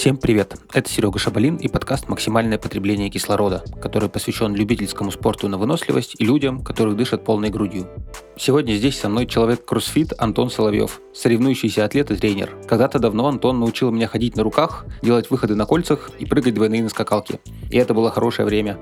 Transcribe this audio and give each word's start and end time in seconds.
Всем 0.00 0.16
привет! 0.16 0.56
Это 0.72 0.88
Серега 0.88 1.18
Шабалин 1.18 1.56
и 1.56 1.68
подкаст 1.68 2.08
«Максимальное 2.08 2.56
потребление 2.56 3.10
кислорода», 3.10 3.62
который 3.82 4.08
посвящен 4.08 4.54
любительскому 4.54 5.10
спорту 5.10 5.46
на 5.46 5.58
выносливость 5.58 6.16
и 6.18 6.24
людям, 6.24 6.64
которые 6.64 6.96
дышат 6.96 7.22
полной 7.22 7.50
грудью. 7.50 7.86
Сегодня 8.34 8.76
здесь 8.76 8.98
со 8.98 9.10
мной 9.10 9.26
человек 9.26 9.66
кроссфит 9.66 10.14
Антон 10.16 10.48
Соловьев, 10.48 11.02
соревнующийся 11.12 11.84
атлет 11.84 12.10
и 12.10 12.16
тренер. 12.16 12.56
Когда-то 12.66 12.98
давно 12.98 13.28
Антон 13.28 13.60
научил 13.60 13.90
меня 13.90 14.06
ходить 14.06 14.38
на 14.38 14.42
руках, 14.42 14.86
делать 15.02 15.30
выходы 15.30 15.54
на 15.54 15.66
кольцах 15.66 16.10
и 16.18 16.24
прыгать 16.24 16.54
двойные 16.54 16.82
на 16.82 16.88
скакалке. 16.88 17.38
И 17.68 17.76
это 17.76 17.92
было 17.92 18.10
хорошее 18.10 18.46
время. 18.46 18.78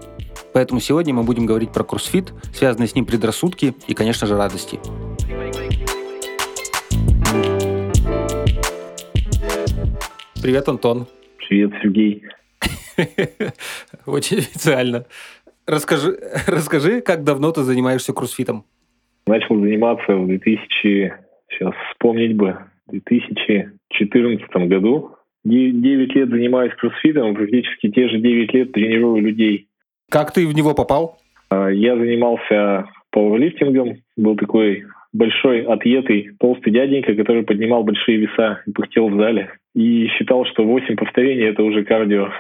Поэтому 0.53 0.79
сегодня 0.79 1.15
мы 1.15 1.25
будем 1.25 1.47
говорить 1.47 1.73
про 1.73 1.83
кроссфит, 1.83 2.33
связанные 2.55 2.87
с 2.87 2.95
ним 2.95 3.07
предрассудки 3.07 3.75
и, 3.89 3.95
конечно 3.95 4.29
же, 4.29 4.37
радости. 4.37 4.79
Привет, 10.41 10.69
Антон. 10.69 11.07
Привет, 11.49 11.73
Сергей. 11.83 12.23
Очень 14.07 14.39
официально. 14.39 15.05
Расскажи, 15.67 16.17
расскажи, 16.47 17.01
как 17.01 17.25
давно 17.25 17.51
ты 17.51 17.63
занимаешься 17.63 18.13
кроссфитом? 18.13 18.65
Начал 19.27 19.61
заниматься 19.61 20.15
в 20.15 20.27
2000, 20.27 21.13
сейчас 21.51 21.75
вспомнить 21.91 22.37
бы, 22.37 22.57
2014 22.89 24.69
году. 24.69 25.11
9 25.45 26.15
лет 26.15 26.29
занимаюсь 26.29 26.73
кроссфитом, 26.75 27.35
практически 27.35 27.91
те 27.91 28.09
же 28.09 28.19
9 28.19 28.55
лет 28.55 28.73
тренирую 28.73 29.23
людей. 29.23 29.67
Как 30.11 30.33
ты 30.33 30.47
в 30.47 30.55
него 30.55 30.75
попал? 30.75 31.19
А, 31.51 31.69
я 31.69 31.97
занимался 31.97 32.87
пауэрлифтингом, 33.11 33.97
был 34.17 34.37
такой 34.37 34.85
большой, 35.13 35.63
отъетый, 35.63 36.31
толстый 36.39 36.71
дяденька, 36.71 37.15
который 37.15 37.43
поднимал 37.43 37.83
большие 37.83 38.19
веса 38.19 38.63
и 38.67 38.73
пыхтел 38.73 39.09
в 39.09 39.17
зале. 39.17 39.51
И 39.79 40.09
считал, 40.09 40.45
что 40.47 40.65
8 40.65 40.97
повторений– 40.97 41.45
это 41.51 41.63
уже 41.63 41.85
кардио. 41.85 42.31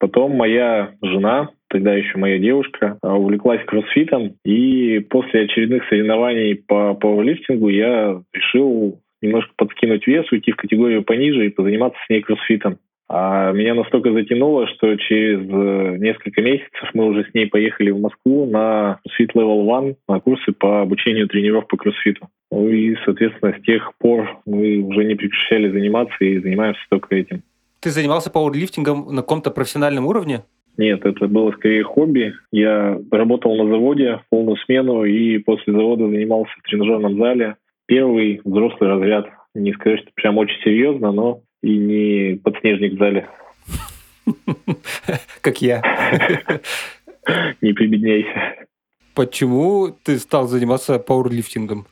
Потом 0.00 0.32
моя 0.32 0.94
жена, 1.00 1.50
тогда 1.68 1.94
еще 1.94 2.18
моя 2.18 2.38
девушка, 2.40 2.98
а, 3.00 3.16
увлеклась 3.16 3.64
кроссфитом. 3.64 4.34
И 4.44 4.98
после 4.98 5.42
очередных 5.42 5.84
соревнований 5.88 6.56
по 6.56 6.94
пауэрлифтингу 6.94 7.68
я 7.68 8.20
решил 8.32 8.98
немножко 9.22 9.52
подкинуть 9.56 10.04
вес, 10.08 10.32
уйти 10.32 10.50
в 10.50 10.56
категорию 10.56 11.04
пониже 11.04 11.46
и 11.46 11.50
позаниматься 11.50 12.00
с 12.04 12.10
ней 12.10 12.22
кроссфитом. 12.22 12.78
А 13.12 13.50
меня 13.50 13.74
настолько 13.74 14.12
затянуло, 14.12 14.68
что 14.68 14.94
через 14.94 15.40
э, 15.40 15.96
несколько 15.98 16.40
месяцев 16.42 16.90
мы 16.94 17.06
уже 17.06 17.24
с 17.28 17.34
ней 17.34 17.48
поехали 17.48 17.90
в 17.90 18.00
Москву 18.00 18.46
на 18.46 19.00
CrossFit 19.04 19.32
Level 19.34 19.64
One, 19.66 19.96
на 20.06 20.20
курсы 20.20 20.52
по 20.52 20.82
обучению 20.82 21.26
тренеров 21.26 21.66
по 21.66 21.76
кроссфиту. 21.76 22.28
Ну 22.52 22.68
и, 22.68 22.94
соответственно, 23.04 23.56
с 23.58 23.62
тех 23.62 23.90
пор 23.98 24.38
мы 24.46 24.78
уже 24.78 25.02
не 25.02 25.16
прекращали 25.16 25.72
заниматься 25.72 26.24
и 26.24 26.38
занимаемся 26.38 26.80
только 26.88 27.16
этим. 27.16 27.42
Ты 27.80 27.90
занимался 27.90 28.30
пауэрлифтингом 28.30 29.12
на 29.12 29.22
каком-то 29.22 29.50
профессиональном 29.50 30.06
уровне? 30.06 30.44
Нет, 30.76 31.04
это 31.04 31.26
было 31.26 31.50
скорее 31.50 31.82
хобби. 31.82 32.34
Я 32.52 32.96
работал 33.10 33.56
на 33.56 33.68
заводе 33.68 34.20
полную 34.30 34.56
смену 34.58 35.02
и 35.02 35.38
после 35.38 35.72
завода 35.72 36.08
занимался 36.08 36.52
в 36.60 36.62
тренажерном 36.62 37.18
зале. 37.18 37.56
Первый 37.86 38.40
взрослый 38.44 38.88
разряд. 38.88 39.26
Не 39.56 39.72
сказать, 39.72 39.98
что 40.02 40.10
прям 40.14 40.38
очень 40.38 40.62
серьезно, 40.62 41.10
но 41.10 41.40
и 41.62 41.76
не 41.76 42.36
подснежник 42.36 42.94
в 42.94 42.98
зале. 42.98 43.28
Как 45.40 45.60
я. 45.62 45.82
Не 47.60 47.72
прибедняйся. 47.72 48.56
Почему 49.14 49.88
ты 50.04 50.18
стал 50.18 50.46
заниматься 50.46 50.98
пауэрлифтингом? 50.98 51.86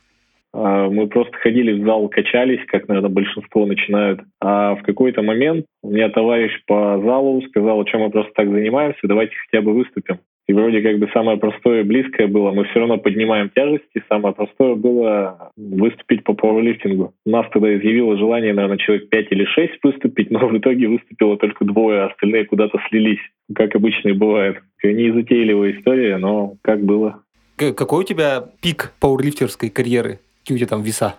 А, 0.51 0.89
мы 0.89 1.07
просто 1.07 1.37
ходили 1.37 1.79
в 1.79 1.85
зал, 1.85 2.09
качались, 2.09 2.65
как, 2.67 2.87
наверное, 2.87 3.11
большинство 3.11 3.65
начинают. 3.65 4.21
А 4.41 4.75
в 4.75 4.83
какой-то 4.83 5.21
момент 5.21 5.65
у 5.83 5.91
меня 5.91 6.09
товарищ 6.09 6.51
по 6.65 6.99
залу 7.03 7.41
сказал, 7.49 7.85
что 7.87 7.99
мы 7.99 8.09
просто 8.09 8.31
так 8.33 8.49
занимаемся, 8.49 8.99
давайте 9.03 9.33
хотя 9.45 9.61
бы 9.61 9.73
выступим. 9.73 10.19
И 10.49 10.53
вроде 10.53 10.81
как 10.81 10.97
бы 10.97 11.07
самое 11.13 11.37
простое 11.37 11.81
и 11.81 11.83
близкое 11.83 12.25
было. 12.25 12.51
Мы 12.51 12.63
все 12.63 12.79
равно 12.79 12.97
поднимаем 12.97 13.51
тяжести. 13.51 14.03
Самое 14.09 14.33
простое 14.33 14.73
было 14.73 15.51
выступить 15.55 16.23
по 16.23 16.33
пауэрлифтингу. 16.33 17.13
У 17.23 17.29
нас 17.29 17.45
тогда 17.53 17.77
изъявило 17.77 18.17
желание, 18.17 18.51
наверное, 18.51 18.79
человек 18.79 19.09
5 19.09 19.27
или 19.29 19.45
6 19.45 19.73
выступить, 19.83 20.31
но 20.31 20.47
в 20.47 20.57
итоге 20.57 20.87
выступило 20.87 21.37
только 21.37 21.65
двое, 21.65 22.01
а 22.01 22.07
остальные 22.07 22.45
куда-то 22.45 22.79
слились. 22.89 23.19
Как 23.53 23.75
обычно 23.75 24.09
и 24.09 24.13
бывает. 24.13 24.57
Не 24.81 25.11
затейливая 25.11 25.73
история, 25.73 26.17
но 26.17 26.55
как 26.63 26.81
было. 26.81 27.21
Какой 27.55 27.99
у 27.99 28.07
тебя 28.07 28.43
пик 28.59 28.93
пауэрлифтерской 28.99 29.69
карьеры? 29.69 30.17
Какие 30.41 30.55
у 30.55 30.57
тебя 30.57 30.67
там 30.69 30.81
веса? 30.81 31.13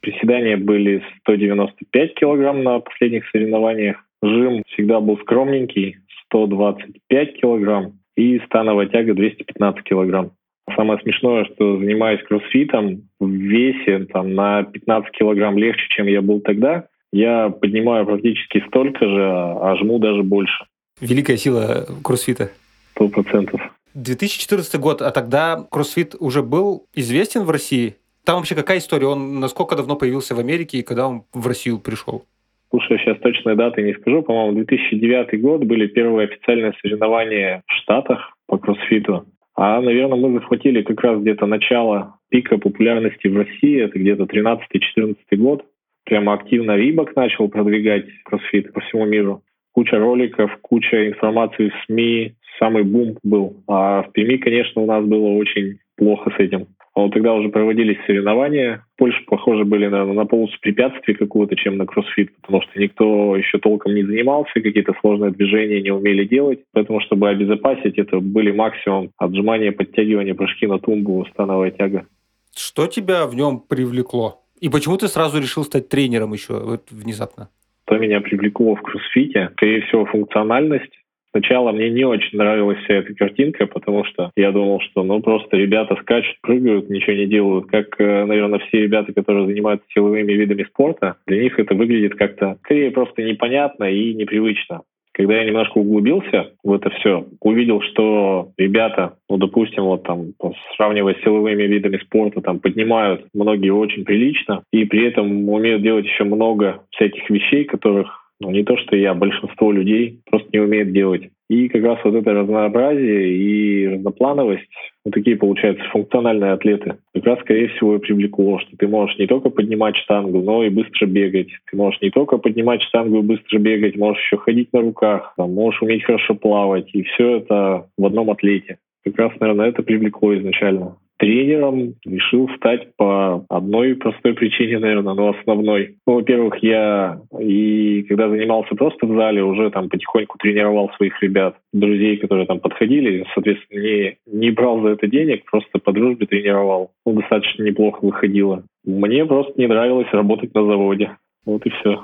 Приседания 0.00 0.56
были 0.56 1.04
195 1.20 2.14
килограмм 2.14 2.62
на 2.62 2.80
последних 2.80 3.28
соревнованиях. 3.32 4.02
Жим 4.22 4.62
всегда 4.68 5.00
был 5.00 5.18
скромненький, 5.18 5.98
125 6.30 7.34
килограмм 7.38 7.98
и 8.16 8.38
становая 8.46 8.86
тяга 8.86 9.14
215 9.14 9.82
килограмм. 9.84 10.32
Самое 10.76 11.00
смешное, 11.00 11.44
что 11.44 11.78
занимаясь 11.78 12.22
кроссфитом 12.26 13.08
в 13.18 13.28
весе 13.28 14.06
там, 14.06 14.34
на 14.34 14.62
15 14.62 15.10
килограмм 15.12 15.58
легче, 15.58 15.84
чем 15.90 16.06
я 16.06 16.22
был 16.22 16.40
тогда, 16.40 16.86
я 17.12 17.50
поднимаю 17.50 18.06
практически 18.06 18.64
столько 18.68 19.04
же, 19.04 19.22
а 19.22 19.76
жму 19.78 19.98
даже 19.98 20.22
больше. 20.22 20.64
Великая 21.00 21.36
сила 21.36 21.86
кроссфита. 22.02 22.50
Сто 22.92 23.08
процентов. 23.08 23.60
2014 23.94 24.80
год, 24.80 25.02
а 25.02 25.10
тогда 25.10 25.66
кроссфит 25.70 26.14
уже 26.18 26.42
был 26.42 26.86
известен 26.94 27.42
в 27.42 27.50
России? 27.50 27.96
Там 28.24 28.36
вообще 28.36 28.54
какая 28.54 28.78
история? 28.78 29.08
Он 29.08 29.40
насколько 29.40 29.76
давно 29.76 29.96
появился 29.96 30.34
в 30.34 30.38
Америке 30.38 30.78
и 30.78 30.82
когда 30.82 31.08
он 31.08 31.24
в 31.32 31.46
Россию 31.46 31.80
пришел? 31.80 32.24
Слушай, 32.72 33.00
сейчас 33.00 33.18
точной 33.18 33.54
даты 33.54 33.82
не 33.82 33.92
скажу. 33.92 34.22
По-моему, 34.22 34.54
2009 34.64 35.38
год 35.42 35.64
были 35.64 35.88
первые 35.88 36.28
официальные 36.28 36.72
соревнования 36.80 37.62
в 37.66 37.72
Штатах 37.82 38.34
по 38.46 38.56
кроссфиту. 38.56 39.26
А, 39.54 39.78
наверное, 39.82 40.16
мы 40.16 40.40
захватили 40.40 40.80
как 40.80 41.02
раз 41.02 41.20
где-то 41.20 41.44
начало 41.44 42.14
пика 42.30 42.56
популярности 42.56 43.28
в 43.28 43.36
России. 43.36 43.82
Это 43.82 43.98
где-то 43.98 44.22
13-14 44.22 45.16
год. 45.32 45.66
Прямо 46.06 46.32
активно 46.32 46.74
Рибок 46.74 47.14
начал 47.14 47.50
продвигать 47.50 48.06
кроссфит 48.24 48.72
по 48.72 48.80
всему 48.80 49.04
миру. 49.04 49.42
Куча 49.72 49.98
роликов, 49.98 50.50
куча 50.62 51.08
информации 51.08 51.68
в 51.68 51.84
СМИ. 51.84 52.36
Самый 52.58 52.84
бум 52.84 53.18
был. 53.22 53.62
А 53.68 54.02
в 54.02 54.12
Перми, 54.12 54.38
конечно, 54.38 54.80
у 54.80 54.86
нас 54.86 55.04
было 55.04 55.28
очень 55.28 55.76
плохо 55.98 56.30
с 56.30 56.40
этим. 56.40 56.68
А 56.94 57.00
вот 57.00 57.12
тогда 57.14 57.32
уже 57.32 57.48
проводились 57.48 57.96
соревнования. 58.06 58.84
Больше 58.98 59.24
похоже 59.26 59.64
были 59.64 59.86
наверное, 59.86 60.14
на 60.14 60.26
полосу 60.26 60.54
препятствий 60.60 61.14
какого-то, 61.14 61.56
чем 61.56 61.78
на 61.78 61.86
кроссфит, 61.86 62.34
потому 62.42 62.62
что 62.62 62.78
никто 62.78 63.34
еще 63.36 63.58
толком 63.58 63.94
не 63.94 64.04
занимался, 64.04 64.52
какие-то 64.54 64.94
сложные 65.00 65.30
движения 65.30 65.80
не 65.80 65.90
умели 65.90 66.24
делать. 66.24 66.60
Поэтому, 66.72 67.00
чтобы 67.00 67.30
обезопасить, 67.30 67.96
это 67.96 68.20
были 68.20 68.52
максимум 68.52 69.10
отжимания, 69.16 69.72
подтягивания, 69.72 70.34
прыжки 70.34 70.66
на 70.66 70.78
тумбу, 70.78 71.26
становая 71.32 71.70
тяга. 71.70 72.06
Что 72.54 72.86
тебя 72.86 73.26
в 73.26 73.34
нем 73.34 73.60
привлекло? 73.66 74.42
И 74.60 74.68
почему 74.68 74.98
ты 74.98 75.08
сразу 75.08 75.40
решил 75.40 75.64
стать 75.64 75.88
тренером 75.88 76.34
еще 76.34 76.60
вот, 76.60 76.90
внезапно? 76.90 77.48
Что 77.86 77.98
меня 77.98 78.20
привлекло 78.20 78.74
в 78.74 78.82
кроссфите? 78.82 79.50
Скорее 79.54 79.80
всего, 79.82 80.04
функциональность 80.04 80.92
Сначала 81.32 81.72
мне 81.72 81.90
не 81.90 82.04
очень 82.04 82.36
нравилась 82.36 82.78
вся 82.84 82.94
эта 82.96 83.14
картинка, 83.14 83.66
потому 83.66 84.04
что 84.04 84.30
я 84.36 84.52
думал, 84.52 84.80
что 84.80 85.02
ну 85.02 85.20
просто 85.20 85.56
ребята 85.56 85.96
скачут, 86.02 86.36
прыгают, 86.42 86.90
ничего 86.90 87.14
не 87.14 87.26
делают. 87.26 87.66
Как, 87.66 87.98
э, 87.98 88.24
наверное, 88.26 88.58
все 88.60 88.82
ребята, 88.82 89.14
которые 89.14 89.46
занимаются 89.46 89.86
силовыми 89.94 90.32
видами 90.32 90.64
спорта, 90.64 91.16
для 91.26 91.42
них 91.42 91.58
это 91.58 91.74
выглядит 91.74 92.16
как-то 92.16 92.58
скорее 92.62 92.90
просто 92.90 93.22
непонятно 93.22 93.84
и 93.84 94.12
непривычно. 94.12 94.82
Когда 95.14 95.36
я 95.36 95.44
немножко 95.44 95.78
углубился 95.78 96.52
в 96.64 96.72
это 96.72 96.88
все, 96.90 97.26
увидел, 97.40 97.82
что 97.82 98.52
ребята, 98.56 99.16
ну, 99.28 99.36
допустим, 99.36 99.84
вот 99.84 100.04
там, 100.04 100.32
сравнивая 100.76 101.14
с 101.14 101.22
силовыми 101.22 101.64
видами 101.64 101.98
спорта, 101.98 102.40
там, 102.40 102.60
поднимают 102.60 103.26
многие 103.34 103.70
очень 103.70 104.04
прилично, 104.04 104.62
и 104.72 104.86
при 104.86 105.06
этом 105.06 105.48
умеют 105.50 105.82
делать 105.82 106.06
еще 106.06 106.24
много 106.24 106.84
всяких 106.90 107.28
вещей, 107.28 107.64
которых 107.64 108.21
ну, 108.42 108.50
не 108.50 108.64
то, 108.64 108.76
что 108.76 108.96
я, 108.96 109.14
большинство 109.14 109.70
людей 109.70 110.20
просто 110.28 110.48
не 110.52 110.58
умеет 110.58 110.92
делать. 110.92 111.30
И 111.48 111.68
как 111.68 111.82
раз 111.82 111.98
вот 112.02 112.14
это 112.14 112.32
разнообразие 112.32 113.28
и 113.28 113.88
разноплановость, 113.88 114.68
вот 115.04 115.14
такие, 115.14 115.36
получаются, 115.36 115.84
функциональные 115.90 116.52
атлеты, 116.52 116.96
как 117.14 117.24
раз, 117.24 117.40
скорее 117.40 117.68
всего, 117.68 117.96
и 117.96 118.00
привлекло, 118.00 118.58
что 118.58 118.76
ты 118.76 118.88
можешь 118.88 119.18
не 119.18 119.26
только 119.26 119.50
поднимать 119.50 119.96
штангу, 119.96 120.40
но 120.40 120.64
и 120.64 120.70
быстро 120.70 121.06
бегать. 121.06 121.48
Ты 121.70 121.76
можешь 121.76 122.00
не 122.00 122.10
только 122.10 122.38
поднимать 122.38 122.82
штангу 122.82 123.18
и 123.18 123.22
быстро 123.22 123.58
бегать, 123.58 123.96
можешь 123.96 124.22
еще 124.22 124.38
ходить 124.38 124.72
на 124.72 124.80
руках, 124.80 125.34
там, 125.36 125.52
можешь 125.52 125.82
уметь 125.82 126.04
хорошо 126.04 126.34
плавать, 126.34 126.88
и 126.94 127.02
все 127.02 127.36
это 127.36 127.86
в 127.96 128.06
одном 128.06 128.30
атлете. 128.30 128.78
Как 129.04 129.18
раз, 129.18 129.32
наверное, 129.38 129.68
это 129.68 129.82
привлекло 129.82 130.34
изначально 130.36 130.96
тренером 131.22 131.94
решил 132.04 132.50
стать 132.56 132.96
по 132.96 133.46
одной 133.48 133.94
простой 133.94 134.34
причине, 134.34 134.80
наверное, 134.80 135.14
но 135.14 135.28
основной. 135.28 135.94
Ну, 136.04 136.14
во-первых, 136.14 136.60
я 136.62 137.20
и 137.38 138.02
когда 138.08 138.28
занимался 138.28 138.74
просто 138.74 139.06
в 139.06 139.14
зале, 139.14 139.44
уже 139.44 139.70
там 139.70 139.88
потихоньку 139.88 140.36
тренировал 140.38 140.90
своих 140.96 141.22
ребят, 141.22 141.54
друзей, 141.72 142.16
которые 142.16 142.46
там 142.46 142.58
подходили, 142.58 143.24
соответственно, 143.34 143.80
не, 143.80 144.16
не 144.26 144.50
брал 144.50 144.82
за 144.82 144.88
это 144.88 145.06
денег, 145.06 145.44
просто 145.48 145.78
по 145.78 145.92
дружбе 145.92 146.26
тренировал. 146.26 146.90
Ну, 147.06 147.12
достаточно 147.12 147.62
неплохо 147.62 148.00
выходило. 148.02 148.64
Мне 148.84 149.24
просто 149.24 149.52
не 149.56 149.68
нравилось 149.68 150.08
работать 150.10 150.52
на 150.56 150.66
заводе. 150.66 151.16
Вот 151.46 151.64
и 151.64 151.70
все. 151.70 152.02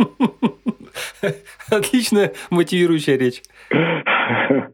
Отличная 1.70 2.32
мотивирующая 2.50 3.16
речь. 3.16 3.42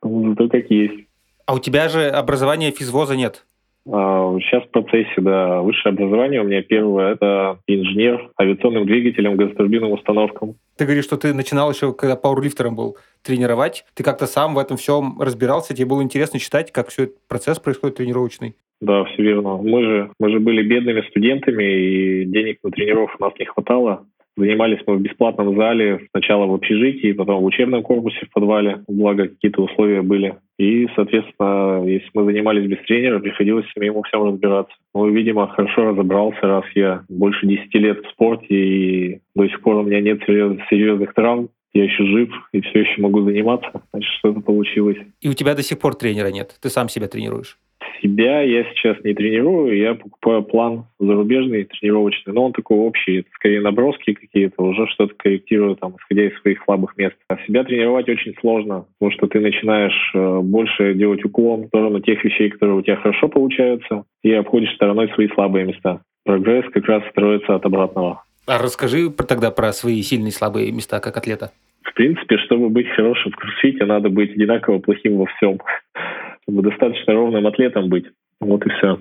Ну, 0.00 0.30
зато 0.30 0.48
как 0.48 0.70
есть. 0.70 1.07
А 1.48 1.54
у 1.54 1.58
тебя 1.58 1.88
же 1.88 2.08
образования 2.08 2.70
физвоза 2.72 3.16
нет? 3.16 3.46
Сейчас 3.86 4.64
в 4.64 4.68
процессе, 4.68 5.14
да, 5.16 5.62
высшее 5.62 5.94
образование 5.94 6.42
у 6.42 6.44
меня 6.44 6.60
первое– 6.60 7.12
это 7.14 7.58
инженер 7.66 8.30
авиационным 8.38 8.84
двигателем, 8.84 9.38
газотурбинным 9.38 9.92
установкам. 9.92 10.56
Ты 10.76 10.84
говоришь, 10.84 11.04
что 11.04 11.16
ты 11.16 11.32
начинал 11.32 11.72
еще, 11.72 11.94
когда 11.94 12.16
пауэрлифтером 12.16 12.76
был, 12.76 12.98
тренировать. 13.22 13.86
Ты 13.94 14.04
как-то 14.04 14.26
сам 14.26 14.54
в 14.54 14.58
этом 14.58 14.76
всем 14.76 15.18
разбирался, 15.22 15.74
тебе 15.74 15.86
было 15.86 16.02
интересно 16.02 16.38
читать, 16.38 16.70
как 16.70 16.88
все 16.88 17.04
этот 17.04 17.26
процесс 17.28 17.58
происходит 17.58 17.96
тренировочный? 17.96 18.54
Да, 18.82 19.04
все 19.04 19.22
верно. 19.22 19.56
Мы 19.56 19.82
же, 19.82 20.10
мы 20.20 20.30
же 20.30 20.40
были 20.40 20.62
бедными 20.62 21.00
студентами, 21.08 21.64
и 21.64 22.24
денег 22.26 22.58
на 22.62 22.70
тренировку 22.70 23.16
у 23.18 23.24
нас 23.24 23.32
не 23.38 23.46
хватало. 23.46 24.04
Занимались 24.38 24.78
мы 24.86 24.94
в 24.94 25.00
бесплатном 25.00 25.56
зале, 25.56 26.06
сначала 26.12 26.46
в 26.46 26.54
общежитии, 26.54 27.10
потом 27.10 27.42
в 27.42 27.44
учебном 27.44 27.82
корпусе 27.82 28.24
в 28.24 28.30
подвале, 28.30 28.84
благо 28.86 29.26
какие-то 29.26 29.62
условия 29.62 30.00
были. 30.00 30.36
И, 30.60 30.86
соответственно, 30.94 31.84
если 31.84 32.08
мы 32.14 32.24
занимались 32.24 32.68
без 32.68 32.78
тренера, 32.86 33.18
приходилось 33.18 33.66
самим 33.74 34.00
всем 34.04 34.22
разбираться. 34.22 34.74
Ну, 34.94 35.08
видимо, 35.08 35.48
хорошо 35.48 35.86
разобрался, 35.86 36.40
раз 36.42 36.64
я 36.76 37.02
больше 37.08 37.48
10 37.48 37.74
лет 37.74 38.04
в 38.04 38.10
спорте, 38.10 38.54
и 38.54 39.20
до 39.34 39.48
сих 39.48 39.60
пор 39.60 39.74
у 39.78 39.82
меня 39.82 40.00
нет 40.00 40.22
серьезных 40.24 41.14
травм, 41.14 41.48
я 41.74 41.82
еще 41.84 42.04
жив 42.06 42.30
и 42.52 42.60
все 42.60 42.80
еще 42.80 43.02
могу 43.02 43.22
заниматься, 43.22 43.82
значит, 43.92 44.10
что-то 44.18 44.40
получилось. 44.40 44.98
И 45.20 45.28
у 45.28 45.34
тебя 45.34 45.56
до 45.56 45.64
сих 45.64 45.80
пор 45.80 45.96
тренера 45.96 46.28
нет? 46.28 46.56
Ты 46.62 46.70
сам 46.70 46.88
себя 46.88 47.08
тренируешь? 47.08 47.58
Себя 48.00 48.42
я 48.42 48.64
сейчас 48.64 48.96
не 49.04 49.14
тренирую, 49.14 49.76
я 49.76 49.94
покупаю 49.94 50.42
план 50.42 50.86
зарубежный, 50.98 51.64
тренировочный, 51.64 52.32
но 52.32 52.46
он 52.46 52.52
такой 52.52 52.78
общий, 52.78 53.18
это 53.18 53.28
скорее 53.34 53.60
наброски 53.60 54.14
какие-то, 54.14 54.62
уже 54.62 54.86
что-то 54.88 55.14
корректирую, 55.16 55.76
там, 55.76 55.96
исходя 55.98 56.26
из 56.26 56.40
своих 56.40 56.62
слабых 56.64 56.96
мест. 56.96 57.16
А 57.28 57.36
себя 57.46 57.64
тренировать 57.64 58.08
очень 58.08 58.34
сложно, 58.40 58.86
потому 58.98 59.16
что 59.16 59.26
ты 59.26 59.40
начинаешь 59.40 60.12
э, 60.14 60.40
больше 60.40 60.94
делать 60.94 61.24
уклон 61.24 61.64
в 61.64 61.66
сторону 61.68 62.00
тех 62.00 62.22
вещей, 62.24 62.50
которые 62.50 62.78
у 62.78 62.82
тебя 62.82 62.96
хорошо 62.96 63.28
получаются, 63.28 64.04
и 64.22 64.32
обходишь 64.32 64.74
стороной 64.74 65.08
свои 65.14 65.28
слабые 65.28 65.66
места. 65.66 66.00
Прогресс 66.24 66.64
как 66.72 66.86
раз 66.86 67.02
строится 67.10 67.54
от 67.54 67.64
обратного. 67.64 68.22
А 68.46 68.58
расскажи 68.58 69.10
тогда 69.10 69.50
про 69.50 69.72
свои 69.72 70.00
сильные 70.02 70.30
и 70.30 70.32
слабые 70.32 70.72
места 70.72 71.00
как 71.00 71.16
атлета. 71.16 71.50
В 71.82 71.94
принципе, 71.94 72.38
чтобы 72.38 72.68
быть 72.68 72.88
хорошим 72.88 73.32
в 73.32 73.36
кроссфите, 73.36 73.84
надо 73.84 74.08
быть 74.08 74.30
одинаково 74.30 74.78
плохим 74.78 75.18
во 75.18 75.26
всем 75.26 75.58
чтобы 76.48 76.62
достаточно 76.62 77.12
ровным 77.12 77.46
атлетом 77.46 77.90
быть. 77.90 78.06
Вот 78.40 78.64
и 78.64 78.70
все. 78.70 78.98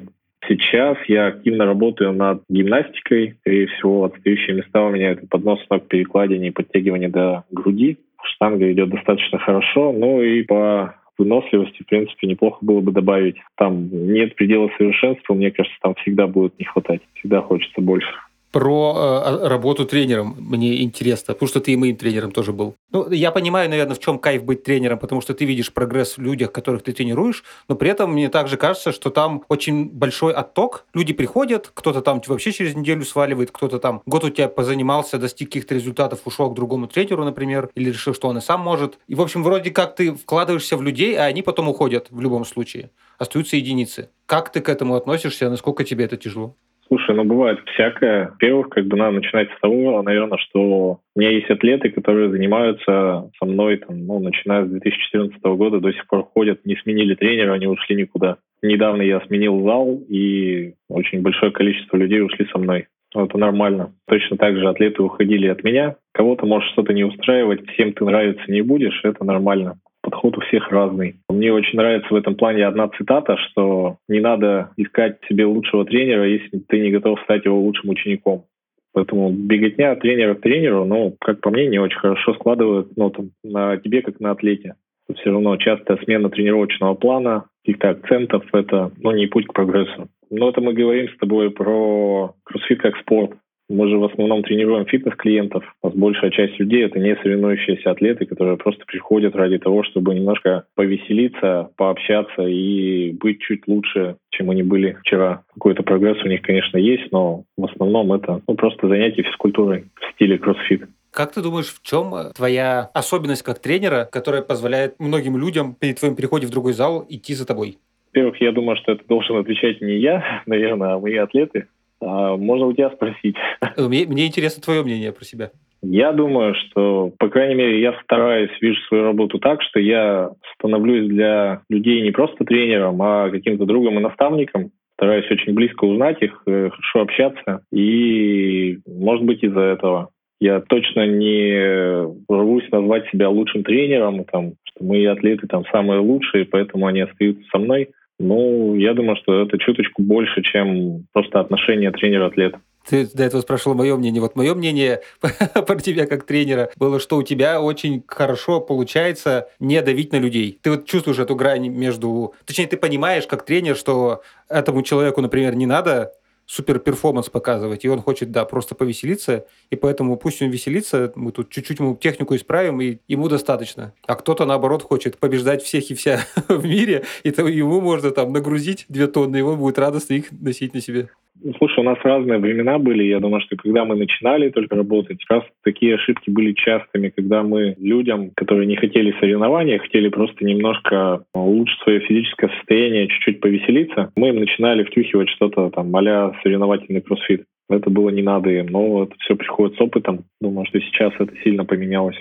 Сейчас 0.48 0.98
я 1.08 1.28
активно 1.28 1.66
работаю 1.66 2.12
над 2.12 2.44
гимнастикой. 2.50 3.36
Скорее 3.40 3.68
всего, 3.68 4.04
отстающие 4.04 4.56
места 4.56 4.84
у 4.84 4.92
меня 4.92 5.12
это 5.12 5.26
поднос 5.28 5.60
ног, 5.70 5.88
перекладине 5.88 6.50
и 6.50 6.52
подтягивание 6.52 7.10
до 7.10 7.46
груди. 7.50 7.98
Штанга 8.22 8.72
идет 8.72 8.90
достаточно 8.90 9.40
хорошо. 9.40 9.94
Ну 9.94 10.22
и 10.22 10.44
по 10.44 10.96
выносливости, 11.18 11.84
в 11.84 11.86
принципе, 11.86 12.28
неплохо 12.28 12.58
было 12.62 12.82
бы 12.82 12.92
добавить. 12.92 13.38
Там 13.56 13.90
нет 13.92 14.36
предела 14.36 14.70
совершенства, 14.78 15.34
мне 15.34 15.50
кажется, 15.52 15.78
там 15.82 15.96
всегда 15.96 16.28
будет 16.28 16.60
не 16.60 16.66
хватать. 16.66 17.02
Всегда 17.16 17.42
хочется 17.42 17.82
больше 17.82 18.08
про 18.52 18.96
э, 18.96 19.48
работу 19.48 19.86
тренером 19.86 20.36
мне 20.40 20.82
интересно, 20.82 21.34
потому 21.34 21.50
что 21.50 21.60
ты 21.60 21.74
и 21.74 21.76
моим 21.76 21.96
тренером 21.96 22.32
тоже 22.32 22.54
был. 22.54 22.76
Ну, 22.92 23.10
я 23.12 23.32
понимаю, 23.32 23.70
наверное, 23.70 23.96
в 23.96 24.00
чем 24.00 24.20
кайф 24.20 24.44
быть 24.44 24.64
тренером, 24.64 25.00
потому 25.00 25.22
что 25.22 25.34
ты 25.34 25.46
видишь 25.46 25.74
прогресс 25.74 26.18
в 26.18 26.22
людях, 26.22 26.52
которых 26.52 26.84
ты 26.84 26.94
тренируешь, 26.94 27.44
но 27.68 27.76
при 27.76 27.90
этом 27.90 28.14
мне 28.14 28.30
также 28.30 28.58
кажется, 28.58 28.92
что 28.92 29.10
там 29.10 29.44
очень 29.50 29.90
большой 29.90 30.34
отток. 30.34 30.86
Люди 30.94 31.14
приходят, 31.14 31.72
кто-то 31.74 32.02
там 32.02 32.22
вообще 32.26 32.52
через 32.52 32.76
неделю 32.76 33.04
сваливает, 33.04 33.52
кто-то 33.52 33.80
там 33.80 34.02
год 34.06 34.24
у 34.24 34.30
тебя 34.30 34.48
позанимался, 34.48 35.18
достиг 35.18 35.50
каких-то 35.50 35.76
результатов, 35.76 36.22
ушел 36.26 36.50
к 36.50 36.56
другому 36.56 36.88
тренеру, 36.88 37.26
например, 37.26 37.70
или 37.76 37.90
решил, 37.90 38.14
что 38.14 38.28
он 38.30 38.38
и 38.38 38.42
сам 38.42 38.62
может. 38.62 38.98
И, 39.08 39.16
в 39.16 39.22
общем, 39.22 39.44
вроде 39.44 39.72
как 39.72 39.96
ты 39.96 40.14
вкладываешься 40.14 40.78
в 40.78 40.82
людей, 40.82 41.18
а 41.18 41.26
они 41.26 41.42
потом 41.42 41.68
уходят 41.68 42.08
в 42.10 42.20
любом 42.22 42.46
случае. 42.46 42.92
Остаются 43.18 43.58
единицы. 43.58 44.10
Как 44.26 44.52
ты 44.52 44.62
к 44.62 44.70
этому 44.70 44.96
относишься? 44.96 45.50
Насколько 45.50 45.84
тебе 45.84 46.06
это 46.06 46.18
тяжело? 46.18 46.56
Слушай, 46.88 47.16
ну 47.16 47.26
бывает 47.26 47.60
всякое. 47.74 48.30
Во-первых, 48.30 48.70
как 48.70 48.86
бы 48.86 48.96
надо 48.96 49.18
начинать 49.18 49.50
с 49.52 49.60
того, 49.60 50.02
наверное, 50.02 50.38
что 50.38 51.00
у 51.16 51.20
меня 51.20 51.32
есть 51.32 51.50
атлеты, 51.50 51.90
которые 51.90 52.30
занимаются 52.30 53.30
со 53.38 53.46
мной, 53.46 53.78
там, 53.78 54.06
ну, 54.06 54.20
начиная 54.20 54.66
с 54.66 54.70
2014 54.70 55.42
года, 55.44 55.80
до 55.80 55.92
сих 55.92 56.08
пор 56.08 56.24
ходят, 56.24 56.66
не 56.66 56.78
сменили 56.78 57.16
тренера, 57.16 57.54
они 57.54 57.68
ушли 57.68 57.96
никуда. 57.96 58.38
Недавно 58.62 59.02
я 59.02 59.20
сменил 59.28 59.64
зал, 59.64 60.02
и 60.08 60.76
очень 60.90 61.22
большое 61.22 61.52
количество 61.52 61.98
людей 61.98 62.22
ушли 62.22 62.48
со 62.52 62.58
мной. 62.58 62.88
Это 63.14 63.38
нормально. 63.38 63.94
Точно 64.08 64.38
так 64.38 64.56
же 64.58 64.68
атлеты 64.68 65.02
уходили 65.02 65.48
от 65.48 65.64
меня. 65.64 65.96
Кого-то 66.14 66.46
может 66.46 66.70
что-то 66.72 66.94
не 66.94 67.04
устраивать, 67.04 67.68
всем 67.70 67.94
ты 67.94 68.06
нравиться 68.06 68.50
не 68.50 68.62
будешь, 68.62 69.02
это 69.04 69.26
нормально 69.26 69.78
подход 70.10 70.38
у 70.38 70.42
всех 70.42 70.70
разный. 70.72 71.16
Мне 71.28 71.52
очень 71.52 71.78
нравится 71.78 72.08
в 72.14 72.16
этом 72.16 72.36
плане 72.36 72.66
одна 72.66 72.88
цитата, 72.98 73.36
что 73.38 73.98
не 74.08 74.22
надо 74.22 74.70
искать 74.78 75.18
себе 75.28 75.46
лучшего 75.46 75.84
тренера, 75.84 76.26
если 76.26 76.60
ты 76.60 76.80
не 76.80 76.92
готов 76.92 77.20
стать 77.24 77.44
его 77.44 77.60
лучшим 77.60 77.90
учеником. 77.90 78.46
Поэтому 78.94 79.30
беготня 79.32 79.92
от 79.92 80.00
тренера 80.00 80.36
к 80.36 80.42
тренеру, 80.42 80.86
ну, 80.86 81.14
как 81.20 81.42
по 81.42 81.50
мне, 81.50 81.68
не 81.68 81.78
очень 81.78 82.00
хорошо 82.00 82.34
складывают 82.36 82.96
ну, 82.96 83.10
там, 83.10 83.32
на 83.44 83.76
тебе, 83.76 84.02
как 84.02 84.22
на 84.22 84.32
атлете. 84.32 84.76
Все 85.14 85.30
равно 85.30 85.58
частая 85.58 85.98
смена 85.98 86.30
тренировочного 86.30 86.94
плана, 86.94 87.44
каких-то 87.66 87.90
акцентов— 87.90 88.46
это 88.54 88.92
ну, 88.98 89.12
не 89.12 89.28
путь 89.28 89.48
к 89.48 89.54
прогрессу. 89.54 90.08
Но 90.30 90.50
это 90.50 90.62
мы 90.62 90.74
говорим 90.74 91.10
с 91.10 91.18
тобой 91.18 91.52
про 91.52 92.34
кроссфит 92.46 92.82
как 92.82 92.96
спорт. 92.98 93.32
Мы 93.70 93.90
же 93.90 93.98
в 93.98 94.06
основном 94.06 94.44
тренируем 94.44 94.86
фитнес-клиентов. 94.86 95.64
У 95.82 95.88
нас 95.88 95.96
большая 95.98 96.32
часть 96.32 96.58
людей— 96.58 96.84
это 96.86 97.00
не 97.00 97.16
соревнующиеся 97.18 97.92
атлеты, 97.92 98.26
которые 98.26 98.58
просто 98.58 98.86
приходят 98.86 99.36
ради 99.36 99.58
того, 99.58 99.84
чтобы 99.84 100.16
немножко 100.16 100.66
повеселиться, 100.76 101.70
пообщаться 101.76 102.44
и 102.44 103.12
быть 103.12 103.42
чуть 103.42 103.68
лучше, 103.68 104.16
чем 104.30 104.50
они 104.52 104.64
были 104.64 104.98
вчера. 105.02 105.44
Какой-то 105.54 105.84
прогресс 105.84 106.18
у 106.24 106.30
них, 106.30 106.42
конечно, 106.44 106.78
есть, 106.78 107.12
но 107.12 107.44
в 107.58 107.66
основном 107.66 108.14
это 108.14 108.42
ну, 108.48 108.56
просто 108.56 108.88
занятие 108.88 109.24
физкультурой 109.24 109.86
в 109.96 110.14
стиле 110.14 110.38
кроссфит. 110.38 110.86
Как 111.12 111.34
ты 111.34 111.42
думаешь, 111.42 111.74
в 111.74 111.82
чем 111.84 112.14
твоя 112.36 112.90
особенность 112.94 113.44
как 113.44 113.60
тренера, 113.60 114.08
которая 114.10 114.44
позволяет 114.44 115.00
многим 115.00 115.38
людям 115.38 115.76
при 115.78 115.94
твоем 115.94 116.16
переходе 116.16 116.48
в 116.48 116.52
другой 116.52 116.74
зал 116.74 117.06
идти 117.10 117.34
за 117.34 117.46
тобой? 117.46 117.78
Во-первых, 118.14 118.40
я 118.40 118.52
думаю, 118.52 118.78
что 118.78 118.94
это 118.94 119.04
должен 119.08 119.38
отвечать 119.38 119.82
не 119.82 119.98
я, 119.98 120.44
наверное, 120.46 120.94
а 120.94 121.00
мои 121.00 121.16
атлеты. 121.18 121.68
А, 122.02 122.38
можно 122.38 122.68
у 122.68 122.74
тебя 122.74 122.90
спросить. 122.92 123.36
Мне, 123.78 124.06
мне 124.08 124.28
интересно 124.28 124.62
твое 124.62 124.84
мнение 124.84 125.12
про 125.12 125.24
себя. 125.24 125.52
Я 125.84 126.12
думаю, 126.12 126.56
что, 126.56 127.12
по 127.20 127.30
крайней 127.30 127.56
мере, 127.56 127.82
я 127.82 127.94
стараюсь, 128.04 128.50
вижу 128.62 128.82
свою 128.88 129.04
работу 129.04 129.38
так, 129.38 129.62
что 129.62 129.80
я 129.80 130.32
становлюсь 130.56 131.08
для 131.08 131.62
людей 131.70 132.02
не 132.02 132.12
просто 132.12 132.46
тренером, 132.46 133.02
а 133.02 133.30
каким-то 133.30 133.66
другом 133.66 134.00
и 134.00 134.02
наставником. 134.02 134.72
Стараюсь 134.96 135.30
очень 135.30 135.54
близко 135.54 135.86
узнать 135.86 136.22
их, 136.24 136.42
э, 136.48 136.70
хорошо 136.72 137.02
общаться. 137.02 137.62
И, 137.72 138.80
может 138.88 139.24
быть, 139.26 139.44
из-за 139.44 139.62
этого 139.62 140.10
я 140.40 140.60
точно 140.62 141.06
не 141.06 142.06
рвусь 142.28 142.70
назвать 142.72 143.08
себя 143.10 143.30
лучшим 143.30 143.64
тренером, 143.64 144.24
там, 144.26 144.54
что 144.64 144.84
мои 144.84 145.06
атлеты 145.06 145.46
там 145.48 145.64
самые 145.72 146.00
лучшие, 146.00 146.46
поэтому 146.46 146.88
они 146.88 147.02
остаются 147.02 147.44
со 147.52 147.60
мной. 147.60 147.90
Ну, 148.20 148.76
я 148.76 148.94
думаю, 148.94 149.16
что 149.18 149.44
это 149.44 149.58
чуточку 149.60 150.02
больше, 150.02 150.42
чем 150.42 151.06
просто 151.14 151.40
отношение 151.40 151.92
тренера-атлета. 151.92 152.60
Ты 152.90 153.06
до 153.14 153.24
этого 153.24 153.42
спрашивал 153.42 153.76
мое 153.76 153.96
мнение. 153.98 154.22
Вот 154.22 154.36
мое 154.36 154.56
мнение 154.56 155.02
про 155.20 155.76
тебя 155.76 156.06
как 156.08 156.26
тренера 156.26 156.70
было, 156.78 157.00
что 157.00 157.18
у 157.18 157.24
тебя 157.24 157.62
очень 157.62 158.04
хорошо 158.08 158.62
получается 158.62 159.50
не 159.60 159.82
давить 159.82 160.14
на 160.14 160.18
людей. 160.18 160.58
Ты 160.62 160.72
вот 160.72 160.86
чувствуешь 160.86 161.20
эту 161.20 161.36
грань 161.36 161.68
между... 161.68 162.34
Точнее, 162.46 162.68
ты 162.68 162.78
понимаешь 162.78 163.28
как 163.28 163.46
тренер, 163.46 163.76
что 163.76 164.22
этому 164.48 164.84
человеку, 164.84 165.22
например, 165.22 165.56
не 165.56 165.66
надо 165.66 166.14
супер 166.48 166.80
перформанс 166.80 167.30
показывать, 167.30 167.86
и 167.86 167.90
он 167.90 168.02
хочет, 168.02 168.32
да, 168.32 168.46
просто 168.46 168.74
повеселиться, 168.74 169.46
и 169.70 169.76
поэтому 169.76 170.18
пусть 170.18 170.42
он 170.42 170.50
веселится, 170.50 171.12
мы 171.16 171.32
тут 171.32 171.50
чуть-чуть 171.50 171.80
ему 171.80 171.96
технику 171.96 172.36
исправим, 172.36 172.82
и 172.82 173.00
ему 173.08 173.28
достаточно. 173.28 173.94
А 174.08 174.16
кто-то, 174.16 174.46
наоборот, 174.46 174.82
хочет 174.82 175.20
побеждать 175.20 175.62
всех 175.62 175.92
и 175.92 175.94
вся 175.94 176.26
в 176.48 176.66
мире, 176.66 177.06
и 177.24 177.32
то 177.32 177.46
ему 177.48 177.82
можно 177.82 178.12
там 178.12 178.32
нагрузить 178.32 178.86
две 178.88 179.08
тонны, 179.08 179.38
и 179.38 179.42
он 179.42 179.60
будет 179.60 179.78
радостно 179.78 180.14
их 180.14 180.32
носить 180.32 180.74
на 180.74 180.82
себе. 180.82 181.10
Ну, 181.44 181.54
слушай, 181.60 181.80
у 181.80 181.84
нас 181.84 181.98
разные 182.04 182.40
времена 182.40 182.80
были. 182.80 183.04
Я 183.04 183.20
думаю, 183.20 183.42
что 183.42 183.56
когда 183.56 183.86
мы 183.86 183.96
начинали 183.96 184.50
только 184.50 184.76
работать, 184.76 185.20
раз 185.30 185.44
такие 185.64 185.96
ошибки 185.96 186.30
были 186.30 186.54
частыми, 186.54 187.10
когда 187.10 187.44
мы 187.44 187.76
людям, 187.78 188.32
которые 188.36 188.66
не 188.66 188.76
хотели 188.76 189.16
соревнования, 189.20 189.78
хотели 189.78 190.10
просто 190.10 190.44
немножко 190.44 191.24
улучшить 191.34 191.80
свое 191.82 192.00
физическое 192.00 192.50
состояние, 192.58 193.08
чуть-чуть 193.08 193.40
повеселиться, 193.40 194.12
мы 194.16 194.30
им 194.30 194.40
начинали 194.40 194.84
втюхивать 194.84 195.30
что-то 195.30 195.70
там 195.70 195.96
а 195.96 196.34
соревновательный 196.42 197.02
кроссфит. 197.02 197.44
Это 197.70 197.90
было 197.90 198.10
не 198.10 198.24
надо 198.24 198.50
им, 198.50 198.68
но 198.68 199.04
это 199.04 199.14
все 199.20 199.36
приходит 199.36 199.78
с 199.78 199.82
опытом. 199.82 200.26
Думаю, 200.42 200.66
что 200.68 200.80
сейчас 200.80 201.14
это 201.20 201.34
сильно 201.44 201.66
поменялось. 201.66 202.18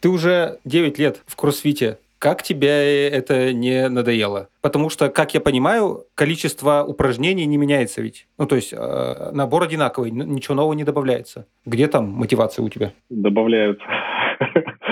Ты 0.00 0.08
уже 0.08 0.58
9 0.64 0.98
лет 0.98 1.22
в 1.26 1.34
кроссфите. 1.34 1.98
Как 2.18 2.42
тебе 2.42 3.08
это 3.08 3.52
не 3.52 3.88
надоело? 3.88 4.48
Потому 4.60 4.90
что, 4.90 5.08
как 5.08 5.34
я 5.34 5.40
понимаю, 5.40 6.04
количество 6.16 6.82
упражнений 6.82 7.46
не 7.46 7.56
меняется 7.56 8.02
ведь. 8.02 8.26
Ну, 8.38 8.46
то 8.46 8.56
есть 8.56 8.72
э, 8.72 9.30
набор 9.32 9.62
одинаковый, 9.62 10.10
ничего 10.10 10.56
нового 10.56 10.72
не 10.72 10.82
добавляется. 10.82 11.46
Где 11.64 11.86
там 11.86 12.08
мотивация 12.08 12.64
у 12.64 12.68
тебя? 12.68 12.92
Добавляются. 13.08 13.84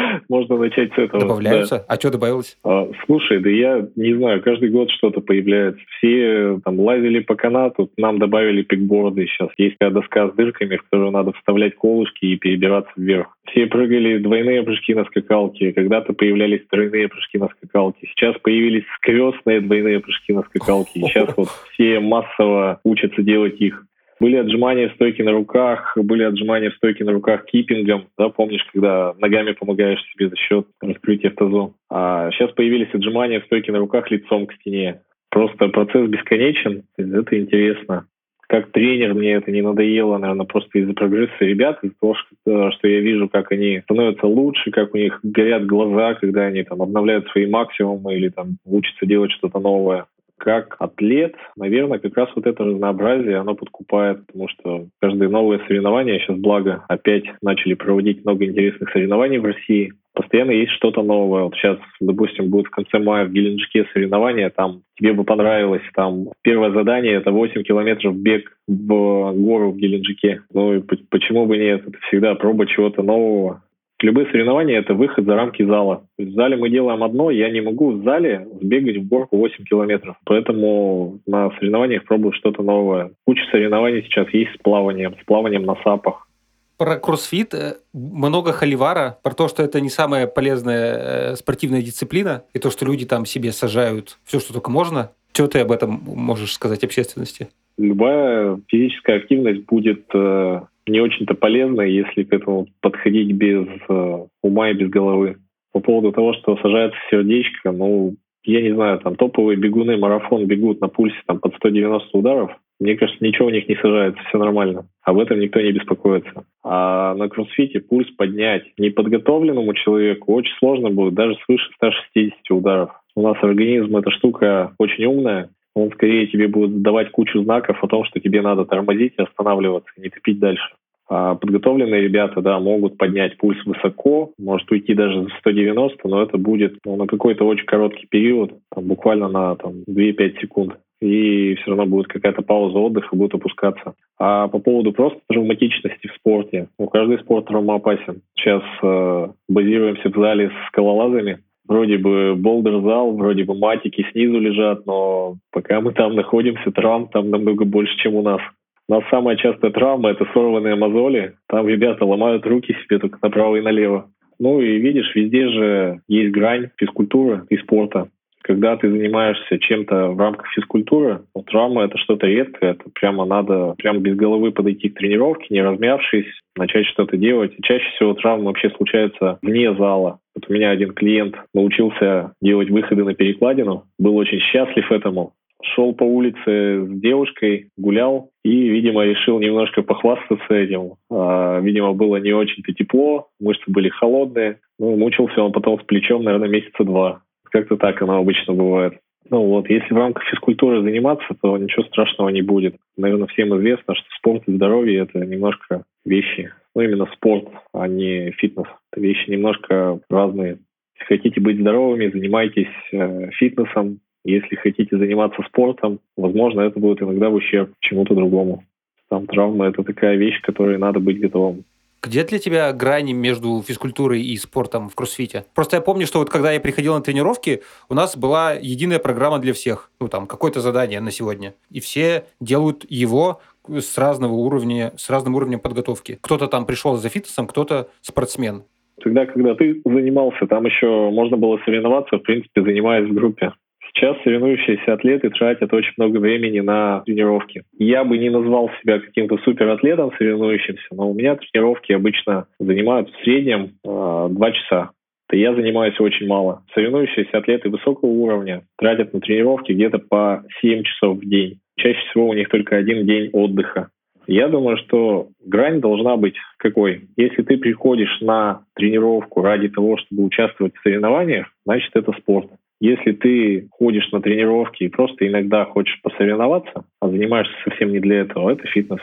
Можно 0.29 0.57
начать 0.59 0.93
с 0.93 0.99
этого. 0.99 1.21
Добавляются? 1.21 1.77
Да. 1.77 1.85
А 1.89 1.97
что 1.97 2.11
добавилось? 2.11 2.59
А, 2.65 2.89
слушай, 3.07 3.41
да 3.41 3.51
я 3.51 3.89
не 3.97 4.15
знаю, 4.15 4.43
каждый 4.43 4.71
год 4.71 4.91
что-то 4.91 5.21
появляется. 5.21 5.81
Все 5.99 6.61
там 6.65 6.81
лазили 6.81 7.21
по 7.21 7.35
канату, 7.35 7.91
нам 7.97 8.19
добавили 8.19 8.63
пикборды 8.63 9.27
сейчас. 9.27 9.51
Есть 9.59 9.77
доска 9.79 10.29
с 10.29 10.35
дырками, 10.35 10.77
в 10.77 10.83
которую 10.83 11.11
надо 11.11 11.33
вставлять 11.33 11.77
колышки 11.77 12.25
и 12.25 12.37
перебираться 12.37 12.93
вверх. 12.97 13.29
Все 13.51 13.67
прыгали 13.67 14.19
двойные 14.19 14.63
прыжки 14.63 14.95
на 14.95 15.05
скакалке. 15.05 15.73
Когда-то 15.73 16.13
появлялись 16.13 16.67
тройные 16.69 17.09
прыжки 17.09 17.39
на 17.39 17.49
скакалке. 17.49 18.09
Сейчас 18.09 18.37
появились 18.43 18.85
скрестные 18.97 19.61
двойные 19.61 20.01
прыжки 20.01 20.33
на 20.33 20.43
скакалке. 20.43 21.01
И 21.01 21.03
сейчас 21.03 21.37
вот 21.37 21.49
все 21.73 22.01
массово 22.01 22.81
учатся 22.85 23.23
делать 23.23 23.61
их. 23.61 23.85
Были 24.19 24.37
отжимания 24.37 24.89
в 24.89 24.95
стойке 24.95 25.23
на 25.25 25.33
руках, 25.33 25.97
были 25.97 26.23
отжимания 26.23 26.71
в 26.71 26.77
стойке 26.77 27.05
на 27.05 27.13
руках 27.13 27.45
кипингом, 27.45 28.07
да, 28.17 28.31
помнишь, 28.31 28.65
когда 28.73 29.15
ногами 29.19 29.53
помогаешь 29.53 30.03
себе 30.13 30.31
за 30.31 30.37
счет 30.37 30.67
раскрытия 30.81 31.31
тазу. 31.31 31.75
А 31.91 32.31
сейчас 32.31 32.51
появились 32.53 32.95
отжимания 32.95 33.41
в 33.41 33.45
стойке 33.45 33.73
на 33.73 33.79
руках 33.79 34.11
лицом 34.11 34.47
к 34.47 34.55
стене. 34.55 35.03
Просто 35.31 35.69
процесс 35.69 36.09
бесконечен, 36.09 36.85
это 36.97 37.39
интересно. 37.39 38.07
Как 38.49 38.71
тренер 38.71 39.13
мне 39.13 39.33
это 39.33 39.51
не 39.51 39.61
надоело, 39.61 40.17
наверное, 40.19 40.47
просто 40.47 40.79
из-за 40.79 40.95
прогресса 40.95 41.35
ребят, 41.41 41.81
из-за 41.83 41.97
того, 42.01 42.15
что, 42.15 42.71
что 42.71 42.89
я 42.89 43.01
вижу, 43.01 43.29
как 43.29 43.51
они 43.51 43.81
становятся 43.81 44.27
лучше, 44.27 44.71
как 44.71 44.95
у 44.95 44.99
них 44.99 45.19
горят 45.25 45.67
глаза, 45.67 46.15
когда 46.15 46.45
они 46.45 46.63
там 46.63 46.81
обновляют 46.81 47.29
свои 47.29 47.47
максимумы 47.47 48.15
или 48.15 48.29
там 48.29 48.57
учатся 48.65 49.05
делать 49.05 49.33
что-то 49.33 49.59
новое 49.59 50.07
как 50.39 50.77
атлет, 50.79 51.35
наверное, 51.57 51.99
как 51.99 52.17
раз 52.17 52.29
вот 52.37 52.47
это 52.47 52.65
разнообразие, 52.65 53.39
оно 53.39 53.55
подкупает, 53.55 54.27
потому 54.27 54.49
что 54.49 54.87
каждое 55.01 55.29
новое 55.29 55.61
соревнование, 55.67 56.19
сейчас 56.21 56.37
благо 56.37 56.85
опять 56.89 57.25
начали 57.43 57.75
проводить 57.75 58.25
много 58.25 58.45
интересных 58.45 58.91
соревнований 58.91 59.39
в 59.39 59.45
России, 59.45 59.93
постоянно 60.15 60.51
есть 60.51 60.73
что-то 60.73 61.03
новое. 61.03 61.45
Вот 61.45 61.55
сейчас, 61.55 61.79
допустим, 62.01 62.51
будет 62.51 62.67
в 62.67 62.71
конце 62.71 62.99
мая 62.99 63.27
в 63.27 63.33
Геленджике 63.33 63.87
соревнования, 63.93 64.51
там 64.51 64.83
тебе 64.99 65.13
бы 65.13 65.25
понравилось, 65.25 65.83
там 65.95 66.29
первое 66.43 66.73
задание— 66.73 67.15
это 67.15 67.31
8 67.31 67.63
километров 67.63 68.17
бег 68.17 68.57
в 68.67 69.33
гору 69.33 69.73
в 69.73 69.77
Геленджике. 69.77 70.43
Ну 70.53 70.75
и 70.75 70.81
почему 71.11 71.47
бы 71.47 71.59
нет? 71.59 71.87
Это 71.87 71.99
всегда 72.09 72.35
проба 72.35 72.67
чего-то 72.67 73.03
нового. 73.03 73.63
Любые 74.03 74.27
соревнования— 74.31 74.79
это 74.81 74.93
выход 74.93 75.25
за 75.25 75.35
рамки 75.35 75.65
зала. 75.65 76.07
В 76.19 76.31
зале 76.33 76.57
мы 76.57 76.69
делаем 76.69 77.03
одно, 77.03 77.31
я 77.31 77.51
не 77.51 77.63
могу 77.63 77.93
в 77.93 78.05
зале 78.05 78.47
сбегать 78.61 78.99
в 78.99 79.09
горку 79.09 79.39
8 79.39 79.65
километров. 79.65 80.17
Поэтому 80.25 81.21
на 81.27 81.51
соревнованиях 81.53 82.05
пробую 82.05 82.33
что-то 82.33 82.63
новое. 82.63 83.13
Куча 83.25 83.43
соревнований 83.51 84.03
сейчас 84.03 84.29
есть 84.35 84.55
с 84.55 84.59
плаванием, 84.59 85.15
с 85.21 85.25
плаванием 85.25 85.63
на 85.65 85.77
сапах. 85.83 86.29
Про 86.77 86.97
кроссфит 86.97 87.55
э, 87.55 87.77
много 87.95 88.53
холивара, 88.53 89.17
про 89.23 89.33
то, 89.33 89.49
что 89.49 89.63
это 89.63 89.81
не 89.81 89.89
самая 89.89 90.27
полезная 90.27 91.33
э, 91.33 91.37
спортивная 91.37 91.81
дисциплина, 91.81 92.43
и 92.53 92.59
то, 92.59 92.71
что 92.71 92.85
люди 92.85 93.07
там 93.07 93.25
себе 93.25 93.51
сажают 93.53 94.19
все, 94.25 94.41
что 94.41 94.53
только 94.53 94.71
можно. 94.71 95.13
Что 95.33 95.49
ты 95.49 95.61
об 95.61 95.73
этом 95.73 96.03
можешь 96.05 96.53
сказать 96.53 96.85
общественности? 96.85 97.49
Любая 97.79 98.59
физическая 98.69 99.17
активность 99.19 99.65
будет 99.65 100.05
э, 100.13 100.61
не 100.87 101.01
очень-то 101.01 101.35
полезно, 101.35 101.83
если 101.83 102.23
к 102.23 102.33
этому 102.33 102.67
подходить 102.81 103.33
без 103.33 103.67
э, 103.89 104.27
ума 104.43 104.71
и 104.71 104.75
без 104.75 104.89
головы. 104.89 105.37
По 105.73 105.81
поводу 105.81 106.13
того, 106.13 106.33
что 106.35 106.57
сажается 106.57 106.99
сердечко, 107.11 107.73
ну, 107.73 108.15
я 108.45 108.63
не 108.63 108.73
знаю, 108.73 108.99
там 109.01 109.17
топовые 109.17 109.57
бегуны 109.57 109.97
марафон 109.97 110.47
бегут 110.47 110.81
на 110.81 110.89
пульсе 110.89 111.19
там 111.27 111.41
под 111.41 111.55
190 111.57 112.17
ударов, 112.17 112.53
мне 112.79 112.97
кажется, 112.97 113.25
ничего 113.25 113.49
у 113.49 113.51
них 113.51 113.69
не 113.69 113.77
сажается, 113.77 114.23
все 114.29 114.39
нормально. 114.39 114.87
Об 115.03 115.19
этом 115.19 115.41
никто 115.41 115.61
не 115.61 115.73
беспокоится. 115.73 116.45
А 116.63 117.15
на 117.15 117.29
кроссфите 117.29 117.81
пульс 117.81 118.09
поднять 118.11 118.65
неподготовленному 118.77 119.73
человеку 119.75 120.35
очень 120.35 120.55
сложно 120.59 120.91
будет, 120.91 121.15
даже 121.15 121.37
свыше 121.47 121.71
160 121.77 122.39
ударов. 122.51 122.91
У 123.15 123.23
нас 123.23 123.37
организм 123.43 123.97
эта 123.97 124.11
штука 124.11 124.75
очень 124.79 125.07
умная, 125.07 125.49
он 125.77 125.91
скорее 125.93 126.27
тебе 126.27 126.49
будет 126.49 126.81
давать 126.81 127.11
кучу 127.11 127.43
знаков 127.43 127.83
о 127.83 127.87
том, 127.87 128.05
что 128.05 128.19
тебе 128.19 128.41
надо 128.41 128.65
тормозить 128.65 129.15
останавливаться, 129.19 129.91
не 129.99 130.09
топить 130.09 130.39
дальше. 130.39 130.75
А 131.09 131.37
подготовленные 131.37 132.03
ребята, 132.03 132.41
да, 132.41 132.59
могут 132.59 132.97
поднять 132.97 133.37
пульс 133.37 133.65
высоко, 133.65 134.33
может 134.39 134.71
уйти 134.73 134.95
даже 134.95 135.23
за 135.23 135.29
190, 135.39 136.09
но 136.09 136.23
это 136.23 136.37
будет 136.39 136.79
ну, 136.85 136.97
на 136.97 137.07
какой-то 137.07 137.45
очень 137.45 137.67
короткий 137.67 138.07
период, 138.07 138.53
там, 138.75 138.85
буквально 138.85 139.29
на 139.29 139.55
там, 139.57 139.85
2-5 139.89 140.41
секунд. 140.41 140.79
И 141.01 141.57
все 141.57 141.67
равно 141.67 141.85
будет 141.85 142.07
какая-то 142.09 142.41
пауза 142.41 142.79
отдыха, 142.79 143.15
будет 143.15 143.35
опускаться. 143.35 143.95
А 144.19 144.49
по 144.49 144.59
поводу 144.59 144.93
просто 144.93 145.21
травматичности 145.29 146.09
в 146.09 146.15
спорте, 146.15 146.69
ну, 146.79 146.87
каждый 146.87 147.19
спорт 147.19 147.47
травмоопасен. 147.47 148.23
Сейчас 148.35 148.63
э, 148.83 149.29
базируемся 149.47 150.09
в 150.09 150.17
зале 150.17 150.49
с 150.49 150.69
скалолазами, 150.69 151.41
Вроде 151.69 151.99
бы 151.99 152.35
болдер-зал, 152.37 153.17
вроде 153.17 153.45
бы 153.45 153.57
матики 153.57 154.07
снизу 154.13 154.39
лежат, 154.39 154.87
но 154.87 155.37
пока 155.53 155.81
мы 155.81 155.93
там 155.93 156.15
находимся, 156.15 156.71
травм 156.71 157.09
там 157.09 157.31
намного 157.31 157.65
больше, 157.65 157.97
чем 157.99 158.15
у 158.15 158.23
нас. 158.23 158.41
У 158.89 158.95
нас 158.95 159.03
самая 159.11 159.37
частая 159.37 159.73
травма— 159.73 160.11
это 160.11 160.27
сорванные 160.33 160.77
мозоли. 160.77 161.35
Там 161.49 161.67
ребята 161.67 162.05
ломают 162.05 162.47
руки 162.47 162.77
себе 162.85 163.01
только 163.01 163.19
направо 163.21 163.57
и 163.57 163.61
налево. 163.61 164.09
Ну 164.39 164.61
и 164.61 164.79
видишь, 164.79 165.13
везде 165.15 165.49
же 165.49 166.01
есть 166.09 166.31
грань 166.33 166.71
физкультуры 166.77 167.47
и 167.49 167.57
спорта. 167.57 168.09
Когда 168.43 168.77
ты 168.77 168.89
занимаешься 168.89 169.59
чем-то 169.59 170.11
в 170.11 170.21
рамках 170.21 170.47
физкультуры, 170.55 171.23
ну, 171.35 171.43
травма— 171.43 171.83
это 171.85 171.99
что-то 171.99 172.29
редкое, 172.29 172.73
это 172.73 172.85
прямо 172.95 173.25
надо 173.25 173.75
прямо 173.77 173.99
без 173.99 174.15
головы 174.15 174.53
подойти 174.53 174.89
к 174.89 174.95
тренировке, 174.95 175.47
не 175.51 175.63
размявшись, 175.63 176.27
начать 176.57 176.87
что-то 176.87 177.17
делать. 177.17 177.55
И 177.59 177.63
чаще 177.63 177.85
всего 177.97 178.15
травмы 178.15 178.45
вообще 178.45 178.71
случаются 178.71 179.41
вне 179.43 179.75
зала. 179.75 180.21
Вот 180.37 180.49
у 180.49 180.53
меня 180.53 180.71
один 180.71 180.93
клиент 180.93 181.35
научился 181.55 182.35
делать 182.43 182.71
выходы 182.71 183.05
на 183.05 183.15
перекладину, 183.15 183.85
был 183.99 184.17
очень 184.17 184.39
счастлив 184.39 184.93
этому, 184.93 185.33
шел 185.63 185.95
по 185.95 186.05
улице 186.05 186.87
с 186.87 187.01
девушкой, 187.01 187.71
гулял 187.77 188.31
и, 188.45 188.69
видимо, 188.69 189.05
решил 189.05 189.41
немножко 189.41 189.83
похвастаться 189.83 190.55
этим. 190.55 190.95
А, 191.11 191.59
видимо, 191.61 191.95
было 191.95 192.17
не 192.17 192.33
очень-то 192.33 192.73
тепло, 192.73 193.29
мышцы 193.41 193.65
были 193.67 193.89
холодные. 193.89 194.61
Ну, 194.79 194.97
мучился 194.97 195.43
он 195.43 195.53
потом 195.53 195.81
с 195.81 195.85
плечом, 195.85 196.23
наверное, 196.23 196.49
месяца 196.49 196.85
два. 196.85 197.23
Как-то 197.51 197.77
так 197.77 198.01
оно 198.03 198.19
обычно 198.19 198.53
бывает. 198.53 198.99
Ну 199.29 199.43
вот, 199.47 199.69
если 199.69 199.93
в 199.93 199.97
рамках 199.97 200.25
физкультуры 200.25 200.83
заниматься, 200.83 201.27
то 201.43 201.57
ничего 201.59 201.85
страшного 201.85 202.29
не 202.29 202.43
будет. 202.43 202.77
Наверное, 202.97 203.27
всем 203.27 203.57
известно, 203.57 203.95
что 203.95 204.05
спорт 204.17 204.43
и 204.47 204.53
здоровье— 204.53 205.01
это 205.01 205.19
немножко 205.25 205.85
вещи. 206.05 206.53
Ну, 206.77 206.83
именно 206.83 207.07
спорт, 207.15 207.49
а 207.73 207.89
не 207.89 208.33
фитнес. 208.33 208.67
Это 208.93 209.01
вещи 209.01 209.31
немножко 209.31 209.99
разные. 210.11 210.59
Если 211.01 211.17
хотите 211.17 211.41
быть 211.41 211.59
здоровыми, 211.59 212.11
занимайтесь 212.11 212.69
э, 212.93 213.31
фитнесом. 213.31 214.01
Если 214.27 214.57
хотите 214.57 214.99
заниматься 214.99 215.43
спортом, 215.49 216.01
возможно, 216.19 216.61
это 216.61 216.79
будет 216.79 217.01
иногда 217.01 217.31
в 217.31 217.35
ущерб 217.35 217.73
чему-то 217.81 218.15
другому. 218.15 218.65
Там 219.09 219.27
травма— 219.27 219.67
это 219.69 219.85
такая 219.85 220.17
вещь, 220.17 220.39
которой 220.43 220.77
надо 220.77 221.01
быть 221.01 221.19
готовым. 221.19 221.65
Где 222.03 222.23
для 222.25 222.39
тебя 222.39 222.73
грани 222.73 223.13
между 223.13 223.65
физкультурой 223.67 224.23
и 224.23 224.37
спортом 224.37 224.89
в 224.89 224.95
кроссфите? 224.95 225.45
Просто 225.55 225.77
я 225.77 225.81
помню, 225.81 226.07
что 226.07 226.19
вот 226.19 226.29
когда 226.29 226.53
я 226.53 226.61
приходил 226.61 226.95
на 226.95 227.01
тренировки, 227.01 227.63
у 227.89 227.95
нас 227.95 228.17
была 228.17 228.53
единая 228.53 228.99
программа 228.99 229.39
для 229.39 229.55
всех. 229.55 229.91
Ну, 229.99 230.09
там, 230.09 230.27
какое-то 230.27 230.61
задание 230.61 231.01
на 231.01 231.11
сегодня. 231.11 231.55
И 231.71 231.81
все 231.81 232.27
делают 232.39 232.85
его 232.89 233.41
с 233.69 233.99
разного 233.99 234.33
уровня, 234.33 234.93
с 234.97 235.11
разным 235.11 235.35
уровнем 235.35 235.61
подготовки. 235.61 236.19
Кто-то 236.21 236.47
там 236.47 236.67
пришел 236.67 236.97
за 236.97 237.09
фитнесом, 237.09 237.47
кто-то 237.47 237.89
спортсмен. 238.01 238.65
Тогда, 239.03 239.27
когда 239.27 239.55
ты 239.55 239.81
занимался, 239.85 240.47
там 240.47 240.65
еще 240.65 241.11
можно 241.11 241.37
было 241.37 241.59
соревноваться, 241.65 242.17
в 242.17 242.23
принципе, 242.23 242.63
занимаясь 242.63 243.09
в 243.09 243.15
группе. 243.15 243.53
Сейчас 243.97 244.17
соревнующиеся 244.25 244.93
атлеты 244.93 245.31
тратят 245.31 245.73
очень 245.73 245.95
много 245.97 246.19
времени 246.19 246.61
на 246.61 247.01
тренировки. 247.07 247.63
Я 247.79 248.05
бы 248.05 248.19
не 248.19 248.29
назвал 248.29 248.71
себя 248.81 249.01
каким-то 249.01 249.39
суператлетом 249.39 250.13
соревнующимся, 250.19 250.87
но 250.93 251.11
у 251.11 251.15
меня 251.15 251.37
тренировки 251.37 251.93
обычно 251.93 252.47
занимают 252.59 253.09
в 253.11 253.25
среднем 253.25 253.73
э, 253.85 254.29
2 254.31 254.53
часа. 254.53 254.91
То 255.29 255.37
я 255.37 255.55
занимаюсь 255.55 255.99
очень 255.99 256.27
мало. 256.27 256.63
Соревнующиеся 256.75 257.39
атлеты 257.39 257.71
высокого 257.71 258.11
уровня 258.11 258.63
тратят 258.77 259.13
на 259.15 259.21
тренировки 259.21 259.73
где-то 259.73 259.99
по 259.99 260.45
7 260.61 260.83
часов 260.83 261.19
в 261.19 261.29
день. 261.29 261.59
Чаще 261.77 261.99
всего 262.11 262.29
у 262.29 262.35
них 262.35 262.49
только 262.49 262.77
один 262.77 263.07
день 263.07 263.31
отдыха. 263.33 263.91
Я 264.27 264.49
думаю, 264.49 264.77
что 264.79 265.29
грань 265.45 265.81
должна 265.81 266.17
быть 266.17 266.35
какой? 266.59 267.09
Если 267.17 267.43
ты 267.43 267.59
приходишь 267.59 268.21
на 268.21 268.63
тренировку 268.75 269.43
ради 269.43 269.69
того, 269.69 269.99
чтобы 269.99 270.25
участвовать 270.25 270.75
в 270.75 270.83
соревнованиях, 270.83 271.47
значит 271.65 271.91
это 271.95 272.13
спорт. 272.13 272.51
Если 272.81 273.13
ты 273.13 273.69
ходишь 273.71 274.11
на 274.11 274.21
тренировки 274.21 274.85
и 274.85 274.89
просто 274.89 275.27
иногда 275.27 275.65
хочешь 275.65 276.01
посоревноваться, 276.03 276.85
а 277.01 277.09
занимаешься 277.09 277.55
совсем 277.65 277.93
не 277.93 278.01
для 278.01 278.21
этого, 278.21 278.51
это 278.51 278.67
фитнес. 278.67 279.01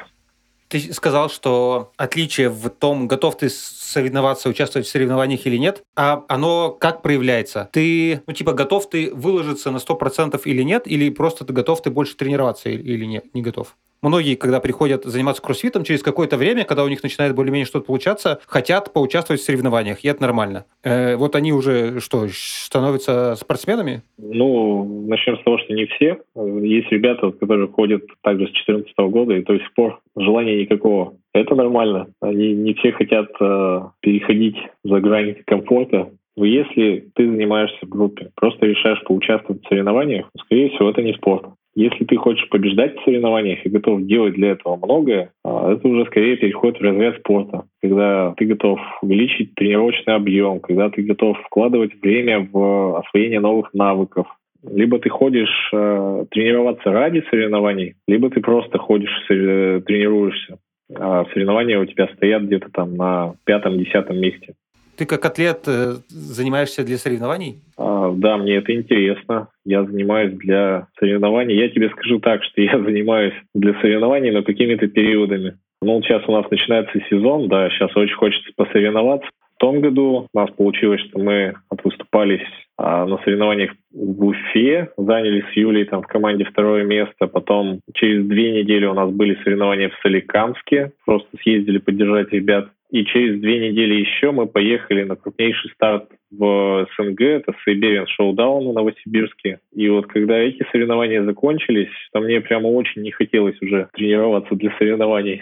Ты 0.73 0.91
сказал, 0.91 1.29
что 1.29 1.91
отличие 1.97 2.49
в 2.49 2.67
том, 2.67 3.07
готов 3.07 3.37
ты 3.37 3.51
соревноваться, 3.51 4.49
участвовать 4.49 4.87
в 4.87 4.89
соревнованиях 4.89 5.45
или 5.45 5.57
нет, 5.57 5.83
а 5.95 6.25
оно 6.27 6.71
как 6.71 7.03
проявляется? 7.03 7.69
Ты, 7.71 8.23
ну, 8.25 8.33
типа, 8.33 8.53
готов 8.53 8.89
ты 8.89 9.13
выложиться 9.13 9.69
на 9.69 9.77
100% 9.77 10.41
или 10.45 10.63
нет, 10.63 10.87
или 10.87 11.11
просто 11.11 11.45
ты 11.45 11.53
готов 11.53 11.83
ты 11.83 11.91
больше 11.91 12.15
тренироваться 12.15 12.69
или 12.69 13.05
нет, 13.05 13.35
не 13.35 13.43
готов? 13.43 13.75
Многие, 14.03 14.35
когда 14.35 14.59
приходят 14.59 15.05
заниматься 15.05 15.41
кроссфитом, 15.41 15.85
через 15.85 16.03
какое-то 16.03 16.35
время, 16.35 16.65
когда 16.65 16.83
у 16.83 16.89
них 16.89 17.01
начинает 17.03 17.33
более-менее 17.33 17.65
что-то 17.65 17.85
получаться, 17.85 18.41
хотят 18.45 18.91
поучаствовать 18.91 19.41
в 19.41 19.45
соревнованиях, 19.45 20.03
и 20.03 20.09
это 20.09 20.21
нормально. 20.21 20.65
Э, 20.83 21.15
вот 21.15 21.37
они 21.37 21.53
уже 21.53 22.01
что, 22.01 22.27
становятся 22.29 23.35
спортсменами? 23.35 24.03
Ну, 24.17 25.05
начнем 25.07 25.37
с 25.37 25.43
того, 25.43 25.57
что 25.59 25.73
не 25.73 25.85
все. 25.85 26.19
Есть 26.35 26.91
ребята, 26.91 27.31
которые 27.31 27.69
ходят 27.69 28.03
также 28.21 28.47
с 28.47 28.51
2014 28.51 28.93
года, 29.09 29.35
и 29.35 29.43
до 29.43 29.57
сих 29.57 29.73
пор 29.73 30.01
желания 30.17 30.61
никакого. 30.61 31.13
Это 31.33 31.55
нормально. 31.55 32.07
Они 32.19 32.53
не 32.53 32.73
все 32.73 32.91
хотят 32.91 33.29
э, 33.39 33.79
переходить 34.01 34.57
за 34.83 34.99
грань 34.99 35.35
комфорта. 35.45 36.09
Но 36.35 36.45
если 36.45 37.09
ты 37.15 37.29
занимаешься 37.29 37.85
в 37.85 37.89
группе, 37.89 38.31
просто 38.35 38.65
решаешь 38.65 39.01
поучаствовать 39.03 39.63
в 39.63 39.67
соревнованиях, 39.67 40.29
скорее 40.41 40.71
всего, 40.71 40.89
это 40.89 41.01
не 41.01 41.13
спорт. 41.13 41.45
Если 41.75 42.05
ты 42.05 42.17
хочешь 42.17 42.47
побеждать 42.49 42.95
в 42.95 43.03
соревнованиях 43.03 43.65
и 43.65 43.69
готов 43.69 44.03
делать 44.03 44.35
для 44.35 44.51
этого 44.51 44.75
многое, 44.75 45.31
а, 45.43 45.73
это 45.73 45.87
уже 45.87 46.05
скорее 46.05 46.37
переход 46.37 46.77
в 46.77 46.81
разряд 46.81 47.17
спорта. 47.17 47.63
Когда 47.81 48.33
ты 48.37 48.45
готов 48.45 48.79
увеличить 49.01 49.55
тренировочный 49.55 50.13
объем, 50.13 50.59
когда 50.59 50.89
ты 50.89 51.01
готов 51.01 51.37
вкладывать 51.39 51.99
время 52.01 52.47
в 52.51 52.99
освоение 52.99 53.39
новых 53.39 53.73
навыков, 53.73 54.27
либо 54.63 54.99
ты 54.99 55.09
ходишь 55.09 55.69
э, 55.73 56.25
тренироваться 56.31 56.91
ради 56.91 57.23
соревнований, 57.29 57.95
либо 58.07 58.29
ты 58.29 58.39
просто 58.39 58.77
ходишь, 58.77 59.25
э, 59.29 59.81
тренируешься. 59.85 60.59
А 60.95 61.25
соревнования 61.33 61.79
у 61.79 61.85
тебя 61.85 62.07
стоят 62.15 62.43
где-то 62.43 62.69
там 62.71 62.95
на 62.95 63.33
пятом-десятом 63.45 64.17
месте. 64.19 64.53
Ты 64.95 65.05
как 65.05 65.25
атлет 65.25 65.63
э, 65.67 65.93
занимаешься 66.09 66.83
для 66.83 66.97
соревнований? 66.97 67.55
А, 67.77 68.11
да, 68.11 68.37
мне 68.37 68.55
это 68.55 68.73
интересно. 68.75 69.47
Я 69.65 69.83
занимаюсь 69.83 70.33
для 70.33 70.87
соревнований. 70.99 71.57
Я 71.57 71.69
тебе 71.69 71.89
скажу 71.89 72.19
так, 72.19 72.43
что 72.43 72.61
я 72.61 72.79
занимаюсь 72.83 73.33
для 73.53 73.73
соревнований, 73.81 74.31
но 74.31 74.43
какими-то 74.43 74.87
периодами. 74.87 75.57
Ну, 75.81 76.01
сейчас 76.01 76.23
у 76.27 76.31
нас 76.31 76.49
начинается 76.49 76.99
сезон, 77.09 77.49
да, 77.49 77.69
сейчас 77.69 77.95
очень 77.97 78.15
хочется 78.15 78.51
посоревноваться. 78.55 79.27
В 79.55 79.59
том 79.59 79.81
году 79.81 80.27
у 80.33 80.37
нас 80.37 80.49
получилось, 80.51 81.01
что 81.01 81.19
мы 81.19 81.55
выступались 81.83 82.41
а, 82.77 83.05
на 83.05 83.17
соревнованиях 83.19 83.71
в 83.91 84.25
Уфе, 84.25 84.89
заняли 84.97 85.45
с 85.51 85.55
Юлей 85.55 85.85
там 85.85 86.01
в 86.01 86.07
команде 86.07 86.43
второе 86.43 86.83
место. 86.83 87.27
Потом 87.27 87.79
через 87.93 88.25
две 88.25 88.51
недели 88.51 88.85
у 88.85 88.93
нас 88.93 89.11
были 89.11 89.37
соревнования 89.43 89.89
в 89.89 90.01
Соликамске. 90.01 90.91
Просто 91.05 91.29
съездили 91.41 91.77
поддержать 91.77 92.31
ребят. 92.31 92.69
И 92.93 93.05
через 93.05 93.41
две 93.41 93.71
недели 93.71 93.95
еще 93.95 94.29
мы 94.29 94.45
поехали 94.45 95.01
на 95.01 95.15
крупнейший 95.15 95.71
старт 95.71 96.09
в 96.29 96.87
СНГ, 96.95 97.21
это 97.21 97.53
Сайбериан 97.65 98.05
Шоудаун 98.05 98.69
в 98.69 98.73
Новосибирске. 98.73 99.61
И 99.73 99.89
вот 99.89 100.05
когда 100.05 100.37
эти 100.37 100.63
соревнования 100.71 101.23
закончились, 101.23 101.89
то 102.11 102.19
мне 102.19 102.39
прямо 102.39 102.67
очень 102.67 103.01
не 103.01 103.09
хотелось 103.09 103.59
уже 103.63 103.89
тренироваться 103.93 104.53
для 104.53 104.71
соревнований. 104.77 105.41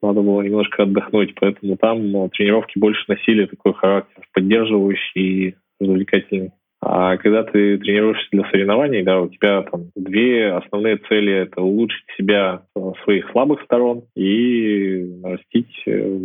Надо 0.00 0.22
было 0.22 0.42
немножко 0.42 0.84
отдохнуть, 0.84 1.34
поэтому 1.34 1.76
там 1.76 2.08
ну, 2.08 2.28
тренировки 2.28 2.78
больше 2.78 3.02
носили 3.08 3.46
такой 3.46 3.74
характер 3.74 4.22
поддерживающий 4.32 5.48
и 5.48 5.54
развлекательный. 5.80 6.52
А 6.84 7.16
когда 7.16 7.44
ты 7.44 7.78
тренируешься 7.78 8.26
для 8.32 8.48
соревнований, 8.50 9.04
да, 9.04 9.20
у 9.20 9.28
тебя 9.28 9.62
там 9.62 9.90
две 9.94 10.52
основные 10.52 10.96
цели— 11.08 11.32
это 11.42 11.62
улучшить 11.62 12.04
себя 12.18 12.62
своих 13.04 13.30
слабых 13.30 13.62
сторон 13.62 14.02
и 14.16 15.04
нарастить 15.22 15.51
э, 15.51 15.51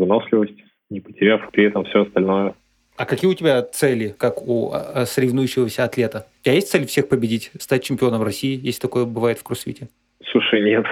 выносливость, 0.08 0.64
не 0.90 1.02
потеряв 1.02 1.50
при 1.52 1.66
этом 1.66 1.84
все 1.86 2.04
остальное. 2.04 2.56
А 2.98 3.06
какие 3.06 3.30
у 3.30 3.34
тебя 3.36 3.62
цели, 3.62 4.16
как 4.18 4.42
у 4.42 4.72
а, 4.74 5.06
соревнующегося 5.06 5.84
атлета? 5.84 6.26
У 6.42 6.46
тебя 6.46 6.56
есть 6.56 6.72
цель 6.72 6.88
всех 6.88 7.10
победить, 7.10 7.52
стать 7.60 7.84
чемпионом 7.84 8.24
России, 8.24 8.60
если 8.62 8.82
такое 8.82 9.06
бывает 9.06 9.38
в 9.38 9.44
кроссфите? 9.44 9.90
Слушай, 10.32 10.62
нет. 10.64 10.86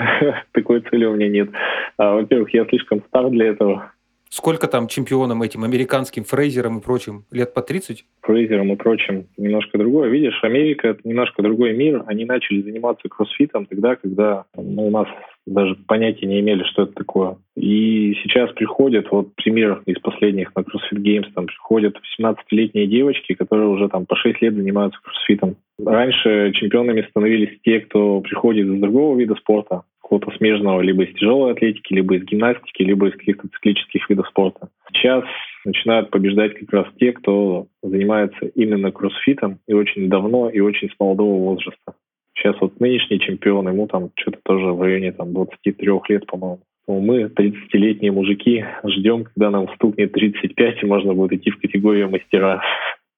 Такой 0.52 0.80
цели 0.80 1.04
у 1.04 1.14
меня 1.14 1.28
нет. 1.28 1.50
А, 1.98 2.14
во-первых, 2.14 2.52
я 2.52 2.66
слишком 2.66 3.02
стар 3.06 3.30
для 3.30 3.46
этого. 3.46 3.92
Сколько 4.28 4.66
там 4.66 4.88
чемпионам 4.88 5.42
этим, 5.42 5.62
американским, 5.62 6.24
Фрейзером 6.24 6.78
и 6.78 6.82
прочим? 6.82 7.24
Лет 7.30 7.54
по 7.54 7.62
30? 7.62 8.04
Фрейзером 8.22 8.72
и 8.72 8.76
прочим 8.76 9.26
немножко 9.36 9.78
другое. 9.78 10.08
Видишь, 10.08 10.42
Америка— 10.42 10.88
это 10.88 11.00
немножко 11.04 11.42
другой 11.42 11.74
мир. 11.74 12.02
Они 12.06 12.24
начали 12.24 12.62
заниматься 12.62 13.08
кроссфитом 13.08 13.66
тогда, 13.66 13.94
когда 13.94 14.46
ну, 14.56 14.86
у 14.86 14.90
нас 14.90 15.06
даже 15.46 15.74
понятия 15.74 16.26
не 16.26 16.40
имели, 16.40 16.62
что 16.64 16.82
это 16.82 16.92
такое. 16.92 17.36
И 17.56 18.14
сейчас 18.22 18.52
приходят, 18.52 19.10
вот 19.10 19.34
пример 19.34 19.82
из 19.86 19.98
последних 19.98 20.54
на 20.54 20.60
CrossFit 20.60 20.98
Games, 20.98 21.32
там 21.34 21.46
приходят 21.46 21.96
18-летние 22.20 22.86
девочки, 22.86 23.34
которые 23.34 23.68
уже 23.68 23.88
там 23.88 24.06
по 24.06 24.16
6 24.16 24.40
лет 24.40 24.54
занимаются 24.54 25.00
кроссфитом. 25.02 25.56
Раньше 25.84 26.52
чемпионами 26.52 27.06
становились 27.10 27.58
те, 27.64 27.80
кто 27.80 28.20
приходит 28.20 28.66
из 28.66 28.80
другого 28.80 29.18
вида 29.18 29.34
спорта 29.34 29.82
какого-то 30.00 30.36
смежного 30.36 30.80
либо 30.82 31.04
из 31.04 31.14
тяжелой 31.14 31.52
атлетики, 31.52 31.94
либо 31.94 32.16
из 32.16 32.24
гимнастики, 32.24 32.82
либо 32.82 33.08
из 33.08 33.16
каких-то 33.16 33.48
циклических 33.48 34.08
видов 34.10 34.28
спорта. 34.28 34.68
Сейчас 34.92 35.24
начинают 35.64 36.10
побеждать 36.10 36.54
как 36.58 36.72
раз 36.72 36.86
те, 36.98 37.12
кто 37.12 37.66
занимается 37.82 38.46
именно 38.54 38.92
кроссфитом 38.92 39.58
и 39.66 39.72
очень 39.72 40.08
давно, 40.08 40.50
и 40.50 40.60
очень 40.60 40.90
с 40.90 41.00
молодого 41.00 41.38
возраста. 41.38 41.94
Сейчас 42.34 42.56
вот 42.60 42.80
нынешний 42.80 43.20
чемпион, 43.20 43.68
ему 43.68 43.86
там 43.86 44.10
что-то 44.14 44.38
тоже 44.42 44.66
в 44.66 44.80
районе 44.80 45.12
там 45.12 45.32
23 45.32 45.76
лет, 46.08 46.26
по-моему. 46.26 46.60
Ну, 46.88 47.00
мы, 47.00 47.24
30-летние 47.24 48.10
мужики, 48.10 48.64
ждем, 48.84 49.24
когда 49.24 49.50
нам 49.50 49.68
стукнет 49.74 50.12
35, 50.12 50.82
и 50.82 50.86
можно 50.86 51.14
будет 51.14 51.40
идти 51.40 51.50
в 51.50 51.60
категорию 51.60 52.10
мастера. 52.10 52.62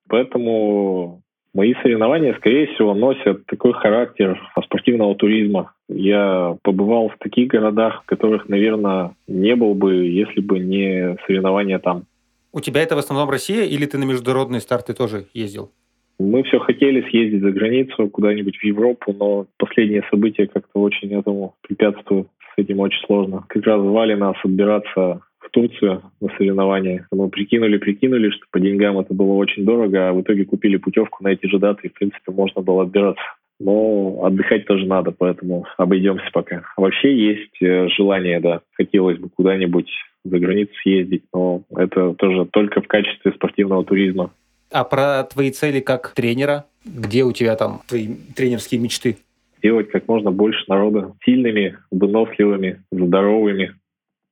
Поэтому 0.09 1.23
Мои 1.55 1.73
соревнования, 1.83 2.35
скорее 2.35 2.67
всего, 2.75 2.95
носят 2.95 3.47
такой 3.47 3.73
характер 3.75 4.41
спортивного 4.65 5.15
туризма. 5.15 5.73
Я 5.89 6.57
побывал 6.63 7.11
в 7.11 7.19
таких 7.19 7.47
городах, 7.47 8.03
в 8.03 8.07
которых, 8.07 8.49
наверное, 8.49 9.15
не 9.29 9.55
был 9.55 9.75
бы, 9.75 9.95
если 10.07 10.41
бы 10.41 10.59
не 10.59 11.17
соревнования 11.25 11.79
там. 11.79 12.07
У 12.53 12.61
тебя 12.61 12.83
это 12.83 12.97
в 12.97 12.99
основном 12.99 13.31
Россия 13.31 13.67
или 13.67 13.87
ты 13.87 13.99
на 13.99 14.05
международные 14.05 14.61
старты 14.61 14.95
тоже 14.95 15.27
ездил? 15.33 15.71
Мы 16.19 16.43
все 16.45 16.59
хотели 16.59 17.09
съездить 17.11 17.43
за 17.43 17.51
границу, 17.51 18.09
куда-нибудь 18.09 18.57
в 18.57 18.65
Европу, 18.65 19.13
но 19.13 19.47
последние 19.59 20.05
события 20.11 20.47
как-то 20.47 20.81
очень 20.81 21.13
этому 21.13 21.55
препятствуют. 21.63 22.29
С 22.55 22.59
этим 22.59 22.79
очень 22.81 23.05
сложно. 23.07 23.45
Как 23.49 23.65
раз 23.67 23.83
звали 23.83 24.15
нас 24.15 24.37
отбираться 24.45 25.23
в 25.41 25.51
Турцию 25.51 26.03
на 26.21 26.29
соревнования. 26.37 27.07
Мы 27.11 27.29
прикинули, 27.29 27.79
прикинули, 27.79 28.31
что 28.31 28.47
по 28.53 28.61
деньгам 28.61 28.99
это 28.99 29.13
было 29.13 29.33
очень 29.35 29.65
дорого, 29.65 30.09
а 30.09 30.13
в 30.13 30.23
итоге 30.23 30.45
купили 30.45 30.77
путевку 30.77 31.25
на 31.25 31.29
эти 31.29 31.47
же 31.47 31.59
даты, 31.59 31.89
и, 31.89 31.91
в 31.91 31.95
принципе, 31.95 32.31
можно 32.31 32.63
было 32.63 32.85
отбираться. 32.85 33.23
Но 33.61 34.25
отдыхать 34.25 34.67
тоже 34.67 34.87
надо, 34.87 35.11
поэтому 35.11 35.67
обойдемся 35.77 36.29
пока. 36.33 36.63
Вообще 36.77 37.15
есть 37.15 37.63
э, 37.63 37.89
желание, 37.89 38.41
да, 38.41 38.61
хотелось 38.73 39.19
бы 39.19 39.29
куда-нибудь 39.29 39.91
за 40.25 40.39
границу 40.39 40.73
съездить, 40.83 41.25
но 41.33 41.63
это 41.77 42.15
тоже 42.15 42.47
только 42.47 42.81
в 42.81 42.89
качестве 42.89 43.33
спортивного 43.33 43.85
туризма. 43.85 44.33
А 44.75 44.83
про 44.83 45.23
твои 45.23 45.53
цели 45.53 45.79
как 45.79 46.13
тренера? 46.15 46.65
Где 46.85 47.23
у 47.23 47.31
тебя 47.31 47.55
там 47.55 47.83
твои 47.87 48.09
тренерские 48.35 48.81
мечты? 48.81 49.19
Сделать 49.59 49.89
как 49.91 50.09
можно 50.09 50.33
больше 50.33 50.65
народа 50.67 51.15
сильными, 51.25 51.79
выносливыми, 51.93 52.83
здоровыми, 52.91 53.75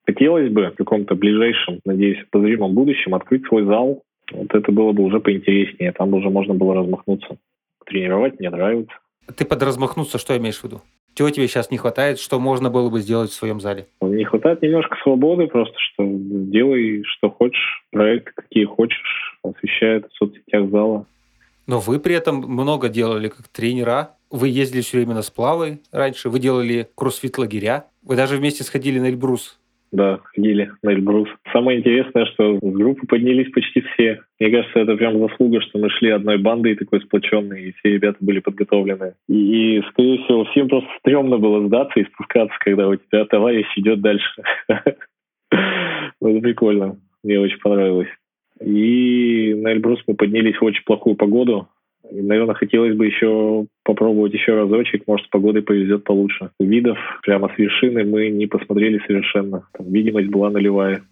Хотелось 0.05 0.51
бы 0.51 0.71
в 0.71 0.75
каком-то 0.75 1.15
ближайшем, 1.15 1.79
надеюсь, 1.85 2.19
обозримом 2.33 2.75
будущем 2.75 3.15
открыть 3.15 3.47
свой 3.47 3.65
зал. 3.65 4.03
Вот 4.33 4.53
это 4.53 4.73
было 4.73 4.93
бы 4.93 5.05
уже 5.05 5.21
поинтереснее. 5.21 5.93
Там 5.93 6.13
уже 6.15 6.29
можно 6.29 6.55
было 6.55 6.75
размахнуться. 6.75 7.37
Тренировать 7.87 8.41
мне 8.41 8.51
нравится. 8.51 8.95
Ты 9.37 9.45
под 9.45 9.63
размахнуться 9.63 10.19
что 10.19 10.37
имеешь 10.37 10.59
в 10.59 10.65
виду? 10.65 10.81
Чего 11.15 11.31
тебе 11.31 11.47
сейчас 11.47 11.71
не 11.71 11.79
хватает, 11.79 12.19
что 12.19 12.41
можно 12.41 12.71
было 12.71 12.91
бы 12.91 13.01
сделать 13.01 13.31
в 13.31 13.35
своем 13.35 13.61
зале? 13.61 13.87
Не 14.01 14.25
хватает 14.25 14.63
немножко 14.63 14.97
свободы, 15.03 15.47
просто 15.47 15.75
что 15.79 16.05
делай, 16.53 17.03
что 17.05 17.31
хочешь, 17.31 17.85
проекты 17.91 18.33
какие 18.37 18.65
хочешь, 18.65 19.39
освещает 19.43 20.07
в 20.07 20.17
соцсетях 20.17 20.71
зала. 20.71 21.07
Но 21.67 21.81
вы 21.81 21.99
при 21.99 22.15
этом 22.15 22.37
много 22.37 22.89
делали 22.89 23.29
как 23.29 23.49
тренера. 23.49 24.11
Вы 24.31 24.49
ездили 24.49 24.83
все 24.83 24.99
время 24.99 25.15
на 25.15 25.23
сплавы 25.23 25.81
раньше, 25.93 26.29
вы 26.29 26.39
делали 26.39 26.89
кроссфит-лагеря. 26.97 27.87
Вы 28.03 28.17
даже 28.17 28.37
вместе 28.37 28.65
сходили 28.65 28.99
на 28.99 29.09
Эльбрус. 29.09 29.59
Да, 29.93 30.21
ходили 30.25 30.73
на 30.83 30.91
Эльбрус. 30.91 31.29
Самое 31.53 31.79
интересное, 31.79 32.25
что 32.27 32.57
с 32.57 32.61
группы 32.61 33.07
поднялись 33.07 33.53
почти 33.53 33.83
все. 33.83 34.23
Мне 34.41 34.51
кажется, 34.51 34.81
это 34.81 34.97
прям 34.97 35.19
заслуга, 35.19 35.61
что 35.61 35.79
мы 35.79 35.91
шли 35.91 36.11
одной 36.11 36.39
бандой 36.39 36.77
такой 36.77 37.03
сплоченной, 37.03 37.65
и 37.65 37.73
все 37.73 37.91
ребята 37.91 38.17
были 38.21 38.41
подготовлены. 38.41 39.15
И, 39.29 39.79
и, 39.79 39.83
скорее 39.91 40.25
всего, 40.25 40.45
всем 40.47 40.69
просто 40.69 40.89
стрёмно 41.01 41.37
было 41.37 41.67
сдаться 41.67 42.01
и 42.01 42.07
спускаться, 42.07 42.57
когда 42.61 42.89
у 42.89 42.97
тебя 42.97 43.27
товарищ 43.27 43.67
идет 43.77 44.01
дальше. 44.01 44.43
Это 46.21 46.41
прикольно. 46.41 46.97
Мне 47.23 47.39
очень 47.39 47.59
понравилось. 47.59 48.09
И 48.61 49.55
на 49.57 49.73
Эльбрус 49.73 50.01
мы 50.07 50.15
поднялись 50.15 50.57
в 50.57 50.65
очень 50.65 50.85
плохую 50.85 51.17
погоду. 51.17 51.69
наверное, 52.11 52.55
хотелось 52.55 52.95
бы 52.95 53.07
еще 53.07 53.67
попробовать 53.85 54.35
еще 54.35 54.55
разочек, 54.55 55.07
может, 55.07 55.27
с 55.27 55.31
погодой 55.31 55.63
повезет 55.63 56.05
получше. 56.05 56.51
Видов 56.61 56.99
прямо 57.23 57.49
с 57.55 57.59
вершины 57.59 58.05
мы 58.05 58.29
не 58.29 58.47
посмотрели 58.47 59.01
совершенно. 59.07 59.67
Там 59.73 59.91
видимость 59.91 60.29
была 60.29 60.51
нулевая. 60.51 61.03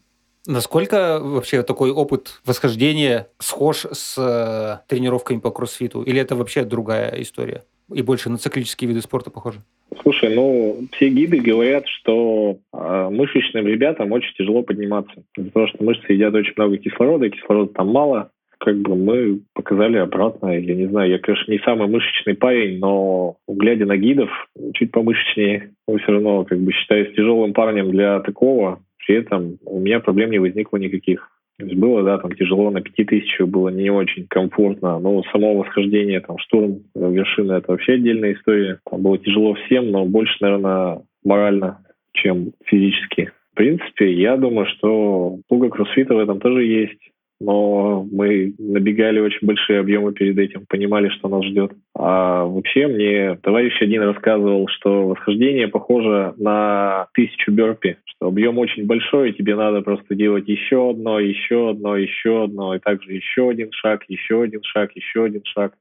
Насколько 0.47 1.21
вообще 1.21 1.63
такой 1.63 1.91
опыт 1.91 2.41
восхождения 2.47 3.29
схож 3.39 3.85
с 3.93 4.17
э, 4.17 4.89
тренировками 4.89 5.39
по 5.39 5.51
кроссфиту? 5.51 6.03
Или 6.03 6.21
это 6.21 6.35
вообще 6.35 6.65
другая 6.65 7.15
история? 7.21 7.65
И 7.93 8.03
больше 8.03 8.31
на 8.31 8.39
циклические 8.39 8.89
виды 8.89 9.01
спорта 9.01 9.31
похоже? 9.31 9.61
Слушай, 10.03 10.35
ну, 10.35 10.87
все 10.93 11.09
гиды 11.09 11.41
говорят, 11.41 11.87
что 11.89 12.59
э, 12.73 13.09
мышечным 13.11 13.67
ребятам 13.67 14.13
очень 14.13 14.35
тяжело 14.35 14.63
подниматься. 14.63 15.25
Того, 15.53 15.67
что 15.67 15.83
мышцы 15.83 16.13
едят 16.13 16.35
очень 16.35 16.55
много 16.57 16.77
кислорода, 16.79 17.27
и 17.27 17.31
кислорода 17.31 17.73
там 17.75 17.89
мало. 17.89 18.31
Как 18.59 18.77
бы 18.77 18.95
мы 18.95 19.41
показали 19.55 19.97
обратно. 19.97 20.49
Я 20.49 20.75
не 20.75 20.87
знаю, 20.87 21.11
я, 21.11 21.19
конечно, 21.19 21.51
не 21.51 21.59
самый 21.61 21.89
мышечный 21.89 22.35
парень, 22.35 22.79
но 22.79 23.37
глядя 23.49 23.87
на 23.87 23.97
гидов, 23.97 24.31
чуть 24.75 24.93
помышечнее, 24.93 25.73
но 25.89 25.97
все 25.97 26.13
равно 26.13 26.45
как 26.45 26.59
бы 26.61 26.73
считаюсь 26.73 27.15
тяжелым 27.15 27.55
парнем 27.55 27.91
для 27.91 28.21
такого. 28.21 28.81
При 29.07 29.17
этом 29.17 29.59
у 29.65 29.81
меня 29.81 30.01
проблем 30.01 30.31
не 30.31 30.39
возникло 30.39 30.77
никаких. 30.77 31.29
То 31.61 31.67
есть 31.67 31.79
было, 31.79 32.03
да, 32.03 32.17
там 32.17 32.33
тяжело, 32.33 32.71
на 32.71 32.81
пяти 32.81 33.05
тысячах 33.05 33.47
было 33.49 33.69
не 33.69 33.91
очень 33.91 34.27
комфортно, 34.29 34.99
но 34.99 35.23
само 35.31 35.57
восхождение, 35.57 36.21
там, 36.21 36.39
штурм 36.39 36.81
вершины, 36.95 37.53
это 37.53 37.73
вообще 37.73 37.93
отдельная 37.95 38.33
история. 38.33 38.81
Там 38.91 39.03
было 39.03 39.19
тяжело 39.19 39.55
всем, 39.55 39.91
но 39.91 40.07
больше, 40.07 40.35
наверное, 40.41 41.03
морально, 41.23 41.85
чем 42.13 42.53
физически. 42.65 43.31
В 43.53 43.57
принципе, 43.57 44.11
я 44.15 44.39
думаю, 44.39 44.67
что 44.67 45.39
пуга 45.49 45.69
кроссфита 45.69 46.15
в 46.15 46.19
этом 46.19 46.41
тоже 46.41 46.65
есть 46.65 47.01
но 47.41 48.07
мы 48.11 48.55
набегали 48.59 49.19
очень 49.19 49.47
большие 49.47 49.81
объемы 49.81 50.13
перед 50.13 50.39
этим, 50.39 50.67
понимали, 50.69 51.09
что 51.09 51.29
нас 51.29 51.45
ждет. 51.45 51.73
А 51.95 52.45
вообще 52.45 52.87
мне 52.87 53.37
товарищ 53.43 53.81
один 53.81 54.03
рассказывал, 54.03 54.69
что 54.69 55.09
восхождение 55.09 55.69
похоже 55.69 56.35
на 56.37 57.09
тысячу 57.15 57.51
бёрпи, 57.51 57.97
что 58.05 58.27
объем 58.27 58.59
очень 58.59 58.87
большой, 58.87 59.31
и 59.31 59.33
тебе 59.33 59.57
надо 59.57 59.81
просто 59.81 60.15
делать 60.15 60.49
еще 60.49 60.91
одно, 60.91 61.19
еще 61.19 61.71
одно, 61.71 61.97
еще 61.97 62.45
одно, 62.45 62.75
и 62.75 62.79
также 62.79 63.15
еще 63.15 63.49
один 63.49 63.73
шаг, 63.73 64.05
еще 64.09 64.43
один 64.43 64.63
шаг, 64.63 64.91
еще 64.95 65.25
один 65.25 65.43
шаг. 65.45 65.73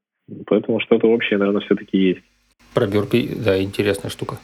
Поэтому 0.48 0.80
что-то 0.80 1.08
общее, 1.08 1.40
наверное, 1.40 1.62
все-таки 1.62 1.98
есть. 1.98 2.22
Про 2.74 2.88
бёрпи, 2.88 3.30
да, 3.44 3.62
интересная 3.62 4.12
штука. 4.12 4.38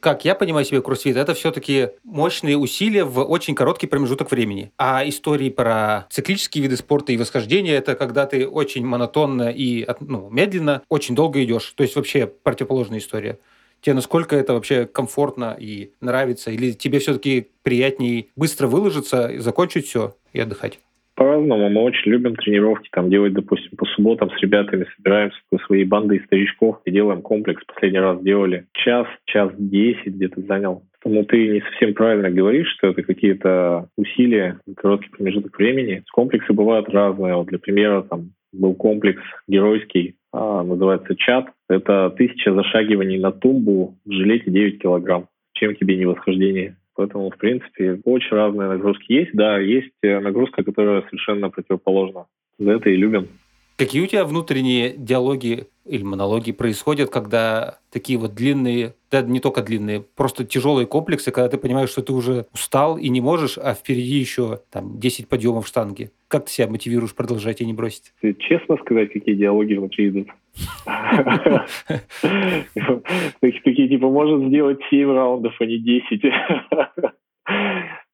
Как 0.00 0.24
я 0.24 0.34
понимаю 0.34 0.64
себе 0.64 0.80
кроссфит, 0.80 1.16
это 1.16 1.34
все-таки 1.34 1.90
мощные 2.04 2.56
усилия 2.56 3.04
в 3.04 3.22
очень 3.22 3.54
короткий 3.54 3.86
промежуток 3.86 4.30
времени. 4.30 4.72
А 4.78 5.06
истории 5.08 5.50
про 5.50 6.06
циклические 6.10 6.62
виды 6.62 6.76
спорта 6.76 7.12
и 7.12 7.16
восхождения 7.16 7.76
это 7.76 7.94
когда 7.94 8.26
ты 8.26 8.46
очень 8.46 8.86
монотонно 8.86 9.50
и 9.50 9.86
ну, 10.00 10.28
медленно 10.30 10.82
очень 10.88 11.14
долго 11.14 11.42
идешь. 11.42 11.72
То 11.76 11.82
есть 11.82 11.96
вообще 11.96 12.26
противоположная 12.26 12.98
история. 12.98 13.38
Тебе 13.80 13.94
насколько 13.94 14.34
это 14.36 14.54
вообще 14.54 14.86
комфортно 14.86 15.56
и 15.58 15.92
нравится? 16.00 16.50
Или 16.50 16.72
тебе 16.72 16.98
все-таки 16.98 17.50
приятнее 17.62 18.26
быстро 18.34 18.66
выложиться, 18.66 19.32
закончить 19.38 19.86
все 19.86 20.16
и 20.32 20.40
отдыхать? 20.40 20.80
По-разному. 21.18 21.68
Мы 21.68 21.82
очень 21.82 22.12
любим 22.12 22.36
тренировки, 22.36 22.88
там 22.92 23.10
делать, 23.10 23.32
допустим, 23.32 23.76
по 23.76 23.84
субботам 23.86 24.30
с 24.30 24.40
ребятами 24.40 24.86
собираемся 24.96 25.36
свои 25.66 25.82
банды 25.82 26.14
из 26.14 26.24
старичков 26.26 26.80
и 26.84 26.92
делаем 26.92 27.22
комплекс. 27.22 27.60
Последний 27.66 27.98
раз 27.98 28.22
делали 28.22 28.66
час, 28.72 29.08
час 29.24 29.50
десять 29.58 30.14
где-то 30.14 30.40
занял. 30.42 30.84
Поэтому 31.02 31.24
ты 31.24 31.48
не 31.48 31.60
совсем 31.60 31.94
правильно 31.94 32.30
говоришь, 32.30 32.72
что 32.76 32.86
это 32.86 33.02
какие-то 33.02 33.88
усилия, 33.96 34.60
короткий 34.76 35.10
промежуток 35.10 35.58
времени. 35.58 36.04
Комплексы 36.12 36.52
бывают 36.52 36.88
разные. 36.88 37.34
Вот 37.34 37.48
для 37.48 37.58
примера, 37.58 38.02
там 38.02 38.30
был 38.52 38.74
комплекс 38.74 39.20
геройский, 39.48 40.14
а, 40.32 40.62
называется 40.62 41.16
чат. 41.16 41.46
Это 41.68 42.10
тысяча 42.16 42.54
зашагиваний 42.54 43.18
на 43.18 43.32
тумбу 43.32 43.96
в 44.04 44.12
жилете 44.12 44.52
9 44.52 44.80
килограмм. 44.80 45.26
Чем 45.54 45.74
тебе 45.74 45.96
не 45.96 46.06
восхождение? 46.06 46.76
Поэтому, 46.98 47.30
в 47.30 47.36
принципе, 47.36 48.00
очень 48.04 48.36
разные 48.36 48.68
нагрузки 48.68 49.12
есть. 49.12 49.30
Да, 49.32 49.56
есть 49.60 49.92
э, 50.02 50.18
нагрузка, 50.18 50.64
которая 50.64 51.02
совершенно 51.02 51.48
противоположна. 51.48 52.26
За 52.58 52.72
это 52.72 52.90
и 52.90 52.96
любим. 52.96 53.28
Какие 53.78 54.02
у 54.02 54.06
тебя 54.06 54.24
внутренние 54.24 54.92
диалоги 54.96 55.68
или 55.86 56.02
монологи 56.02 56.50
происходят, 56.50 57.10
когда 57.10 57.78
такие 57.92 58.18
вот 58.18 58.34
длинные, 58.34 58.94
да 59.08 59.22
не 59.22 59.38
только 59.38 59.62
длинные, 59.62 60.04
просто 60.16 60.44
тяжелые 60.44 60.88
комплексы, 60.88 61.30
когда 61.30 61.48
ты 61.48 61.58
понимаешь, 61.58 61.90
что 61.90 62.02
ты 62.02 62.12
уже 62.12 62.46
устал 62.52 62.98
и 62.98 63.08
не 63.08 63.20
можешь, 63.20 63.56
а 63.56 63.74
впереди 63.74 64.16
еще 64.16 64.62
там 64.72 64.98
10 64.98 65.28
подъемов 65.28 65.68
штанги. 65.68 66.10
Как 66.26 66.46
ты 66.46 66.50
себя 66.50 66.66
мотивируешь 66.66 67.14
продолжать 67.14 67.60
и 67.60 67.66
не 67.66 67.72
бросить? 67.72 68.12
Честно 68.40 68.78
сказать, 68.78 69.12
какие 69.12 69.36
диалоги 69.36 69.74
внутри 69.74 70.08
идут? 70.08 70.26
Такие 73.40 73.88
типа, 73.88 74.10
может 74.10 74.48
сделать 74.48 74.80
7 74.90 75.14
раундов, 75.14 75.54
а 75.60 75.64
не 75.64 75.78
10. 75.78 76.24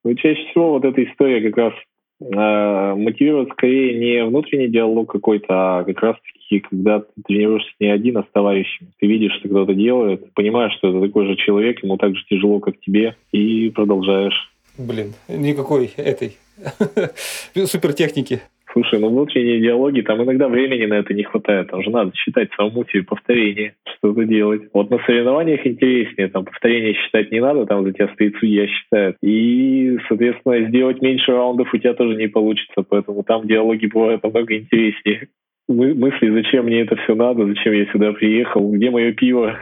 Ну, 0.05 0.15
чаще 0.17 0.47
всего 0.51 0.73
вот 0.73 0.85
эта 0.85 1.03
история 1.03 1.41
как 1.41 1.57
раз 1.57 1.73
э, 2.21 2.95
мотивирует 2.95 3.51
скорее 3.53 3.99
не 3.99 4.25
внутренний 4.25 4.69
диалог 4.69 5.11
какой-то, 5.11 5.47
а 5.49 5.85
как 5.85 6.01
раз-таки, 6.01 6.61
когда 6.61 7.01
ты 7.01 7.07
тренируешься 7.27 7.73
не 7.81 7.89
один, 7.89 8.19
а 8.19 8.23
с 8.23 8.33
товарищем. 8.33 8.89
Ты 9.01 9.07
видишь, 9.07 9.35
что 9.39 9.49
кто-то 9.49 9.75
делает, 9.75 10.33
понимаешь, 10.35 10.75
что 10.79 10.91
это 10.91 11.07
такой 11.07 11.27
же 11.27 11.37
человек, 11.37 11.83
ему 11.83 11.97
так 11.97 12.17
же 12.17 12.25
тяжело, 12.29 12.61
как 12.61 12.81
тебе, 12.81 13.17
и 13.33 13.71
продолжаешь. 13.71 14.51
Блин, 14.77 15.15
никакой 15.29 15.93
этой 15.97 16.37
супертехники. 17.67 18.41
Слушай, 18.75 18.99
ну 18.99 19.09
внутренние 19.09 19.61
диалоги, 19.61 20.01
там 20.01 20.21
иногда 20.25 20.49
времени 20.49 20.87
на 20.87 20.95
это 20.95 21.15
не 21.15 21.23
хватает. 21.23 21.71
Там 21.71 21.81
же 21.85 21.91
надо 21.91 22.11
считать 22.17 22.49
самому 22.57 22.85
себе 22.87 23.05
повторение, 23.05 23.77
что-то 23.99 24.25
делать. 24.25 24.63
Вот 24.73 24.91
на 24.91 24.99
соревнованиях 25.07 25.65
интереснее, 25.65 26.27
там 26.27 26.45
повторение 26.45 26.95
считать 26.95 27.31
не 27.31 27.41
надо, 27.41 27.67
там 27.67 27.85
за 27.85 27.93
тебя 27.93 28.09
стоит 28.09 28.35
судья 28.41 28.67
считает. 28.67 29.17
И, 29.23 29.97
соответственно, 30.09 30.69
сделать 30.69 31.01
меньше 31.01 31.31
раундов 31.31 31.73
у 31.73 31.79
тебя 31.79 31.95
тоже 31.95 32.17
не 32.17 32.27
получится, 32.27 32.83
поэтому 32.83 33.23
там 33.23 33.47
диалоги 33.47 33.87
бывают 33.87 34.25
намного 34.25 34.57
интереснее. 34.57 35.29
Мы, 35.69 35.95
мысли, 35.95 36.29
зачем 36.31 36.65
мне 36.65 36.81
это 36.81 36.97
все 36.97 37.15
надо, 37.15 37.47
зачем 37.47 37.75
я 37.75 37.87
сюда 37.93 38.13
приехал, 38.13 38.73
где 38.73 38.91
мое 38.91 39.13
пиво. 39.13 39.57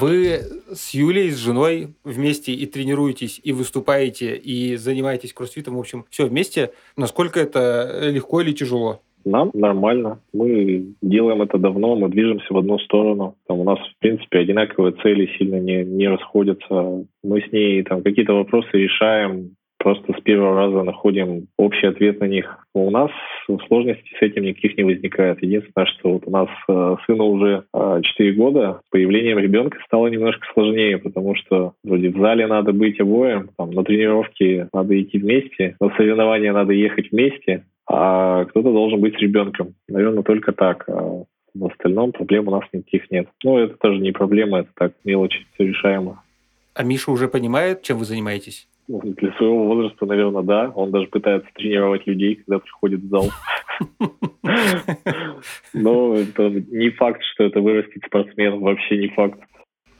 Вы 0.00 0.55
с 0.76 0.94
Юлей, 0.94 1.30
с 1.30 1.38
женой 1.38 1.94
вместе 2.04 2.52
и 2.52 2.66
тренируетесь, 2.66 3.40
и 3.42 3.52
выступаете, 3.52 4.36
и 4.36 4.76
занимаетесь 4.76 5.32
кроссфитом, 5.32 5.76
в 5.76 5.80
общем, 5.80 6.04
все 6.10 6.26
вместе. 6.26 6.70
Насколько 6.96 7.40
это 7.40 8.10
легко 8.10 8.40
или 8.42 8.52
тяжело? 8.52 9.00
Нам 9.24 9.50
нормально. 9.54 10.20
Мы 10.32 10.94
делаем 11.02 11.42
это 11.42 11.58
давно, 11.58 11.96
мы 11.96 12.08
движемся 12.08 12.46
в 12.54 12.58
одну 12.58 12.78
сторону. 12.78 13.34
Там 13.48 13.58
у 13.58 13.64
нас, 13.64 13.78
в 13.80 13.98
принципе, 13.98 14.38
одинаковые 14.38 14.94
цели 15.02 15.28
сильно 15.36 15.56
не, 15.56 15.84
не 15.84 16.06
расходятся. 16.06 17.04
Мы 17.24 17.40
с 17.40 17.50
ней 17.50 17.82
там 17.82 18.02
какие-то 18.02 18.34
вопросы 18.34 18.68
решаем, 18.74 19.56
просто 19.78 20.12
с 20.12 20.22
первого 20.22 20.56
раза 20.56 20.82
находим 20.82 21.46
общий 21.58 21.86
ответ 21.86 22.20
на 22.20 22.24
них. 22.24 22.66
У 22.74 22.90
нас 22.90 23.10
сложностей 23.66 24.16
с 24.18 24.22
этим 24.22 24.42
никаких 24.42 24.76
не 24.76 24.84
возникает. 24.84 25.42
Единственное, 25.42 25.86
что 25.86 26.14
вот 26.14 26.22
у 26.26 26.30
нас 26.30 26.48
э, 26.68 26.96
сыну 27.06 27.26
уже 27.26 27.64
э, 27.72 28.00
4 28.02 28.32
года, 28.32 28.80
с 28.86 28.90
появлением 28.90 29.38
ребенка 29.38 29.78
стало 29.86 30.08
немножко 30.08 30.46
сложнее, 30.52 30.98
потому 30.98 31.34
что 31.36 31.74
вроде 31.84 32.10
в 32.10 32.18
зале 32.18 32.46
надо 32.46 32.72
быть 32.72 33.00
обоим, 33.00 33.50
там, 33.56 33.70
на 33.70 33.84
тренировки 33.84 34.68
надо 34.72 35.00
идти 35.00 35.18
вместе, 35.18 35.76
на 35.80 35.90
соревнования 35.96 36.52
надо 36.52 36.72
ехать 36.72 37.12
вместе, 37.12 37.64
а 37.88 38.44
кто-то 38.46 38.72
должен 38.72 39.00
быть 39.00 39.16
с 39.16 39.20
ребенком. 39.20 39.74
Наверное, 39.88 40.22
только 40.22 40.52
так. 40.52 40.84
А 40.88 41.22
в 41.54 41.66
остальном 41.66 42.12
проблем 42.12 42.48
у 42.48 42.50
нас 42.50 42.64
никаких 42.72 43.10
нет. 43.10 43.28
Ну, 43.42 43.58
это 43.58 43.76
тоже 43.76 44.00
не 44.00 44.12
проблема, 44.12 44.60
это 44.60 44.70
так, 44.74 44.92
мелочи, 45.04 45.46
все 45.54 45.68
решаемо. 45.68 46.22
А 46.74 46.82
Миша 46.82 47.10
уже 47.10 47.28
понимает, 47.28 47.82
чем 47.82 47.98
вы 47.98 48.04
занимаетесь? 48.04 48.68
Ну, 48.88 49.00
для 49.02 49.32
своего 49.32 49.64
возраста, 49.66 50.06
наверное, 50.06 50.42
да. 50.42 50.72
Он 50.74 50.90
даже 50.90 51.08
пытается 51.08 51.48
тренировать 51.54 52.06
людей, 52.06 52.36
когда 52.36 52.58
приходит 52.58 53.00
в 53.00 53.08
зал. 53.08 53.26
Но 55.74 56.14
это 56.14 56.50
не 56.50 56.90
факт, 56.90 57.20
что 57.32 57.44
это 57.44 57.60
вырастет 57.60 58.02
спортсмен, 58.06 58.60
вообще 58.60 58.98
не 58.98 59.08
факт. 59.08 59.40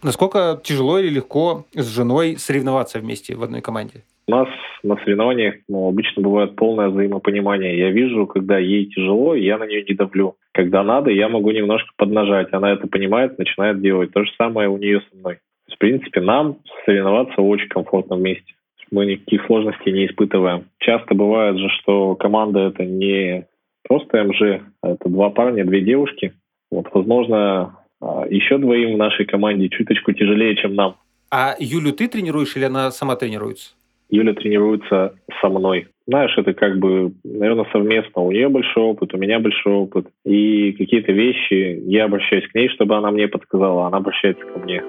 Насколько 0.03 0.61
тяжело 0.63 0.99
или 0.99 1.09
легко 1.09 1.65
с 1.73 1.95
женой 1.95 2.37
соревноваться 2.37 3.01
вместе 3.01 3.35
в 3.35 3.43
одной 3.43 3.61
команде? 3.61 4.05
У 4.29 4.33
нас 4.33 4.49
на 4.83 4.97
соревнованиях 4.97 5.57
ну, 5.69 5.89
обычно 5.89 6.23
бывает 6.23 6.57
полное 6.57 6.89
взаимопонимание. 6.89 7.79
Я 7.79 7.91
вижу, 7.91 8.27
когда 8.27 8.59
ей 8.59 8.87
тяжело, 8.87 9.35
я 9.35 9.59
на 9.59 9.67
нее 9.67 9.85
не 9.89 9.95
давлю. 9.95 10.37
Когда 10.53 10.83
надо, 10.83 11.11
я 11.11 11.29
могу 11.29 11.51
немножко 11.51 11.91
поднажать. 11.97 12.53
Она 12.53 12.73
это 12.73 12.87
понимает, 12.87 13.39
начинает 13.39 13.81
делать. 13.81 14.13
То 14.13 14.25
же 14.25 14.31
самое 14.37 14.69
у 14.69 14.79
нее 14.79 15.03
со 15.11 15.17
мной. 15.17 15.39
В 15.73 15.79
принципе, 15.79 16.21
нам 16.21 16.59
соревноваться 16.85 17.41
очень 17.41 17.69
комфортно 17.69 18.17
вместе 18.17 18.55
мы 18.91 19.07
никаких 19.07 19.47
сложностей 19.47 19.93
не 19.93 20.07
испытываем. 20.07 20.67
Часто 20.79 21.15
бывает 21.15 21.59
же, 21.59 21.69
что 21.81 22.15
команда 22.15 22.69
это 22.69 22.85
не 22.85 23.47
просто 23.89 24.25
МЖ, 24.25 24.63
а 24.83 24.91
это 24.93 25.09
два 25.09 25.31
парня, 25.31 25.65
две 25.65 25.81
девушки. 25.81 26.33
Вот, 26.71 26.87
возможно, 26.93 27.79
а, 28.01 28.27
еще 28.29 28.59
двоим 28.59 28.95
в 28.95 28.99
нашей 28.99 29.27
команде 29.27 29.69
чуточку 29.69 30.13
тяжелее, 30.13 30.57
чем 30.57 30.75
нам. 30.75 30.97
А 31.31 31.55
Юлю 31.59 31.93
ты 31.93 32.09
тренируешь 32.09 32.57
или 32.57 32.65
она 32.65 32.91
сама 32.91 33.17
тренируется? 33.17 33.75
Юля 34.11 34.35
тренируется 34.35 35.15
со 35.41 35.49
мной. 35.49 35.89
Знаешь, 36.07 36.37
это 36.39 36.55
как 36.55 36.79
бы, 36.79 37.13
наверное, 37.25 37.67
совместно. 37.73 38.23
У 38.23 38.31
нее 38.31 38.49
большой 38.49 38.85
опыт, 38.85 39.13
у 39.13 39.19
меня 39.19 39.41
большой 39.41 39.73
опыт. 39.73 40.07
И 40.25 40.73
какие-то 40.73 41.11
вещи 41.11 41.83
я 41.87 42.05
обращаюсь 42.05 42.47
к 42.47 42.55
ней, 42.55 42.69
чтобы 42.69 42.97
она 42.97 43.11
мне 43.11 43.27
подсказала, 43.27 43.85
а 43.85 43.87
она 43.89 43.99
обращается 43.99 44.45
ко 44.45 44.61
мне. 44.61 44.83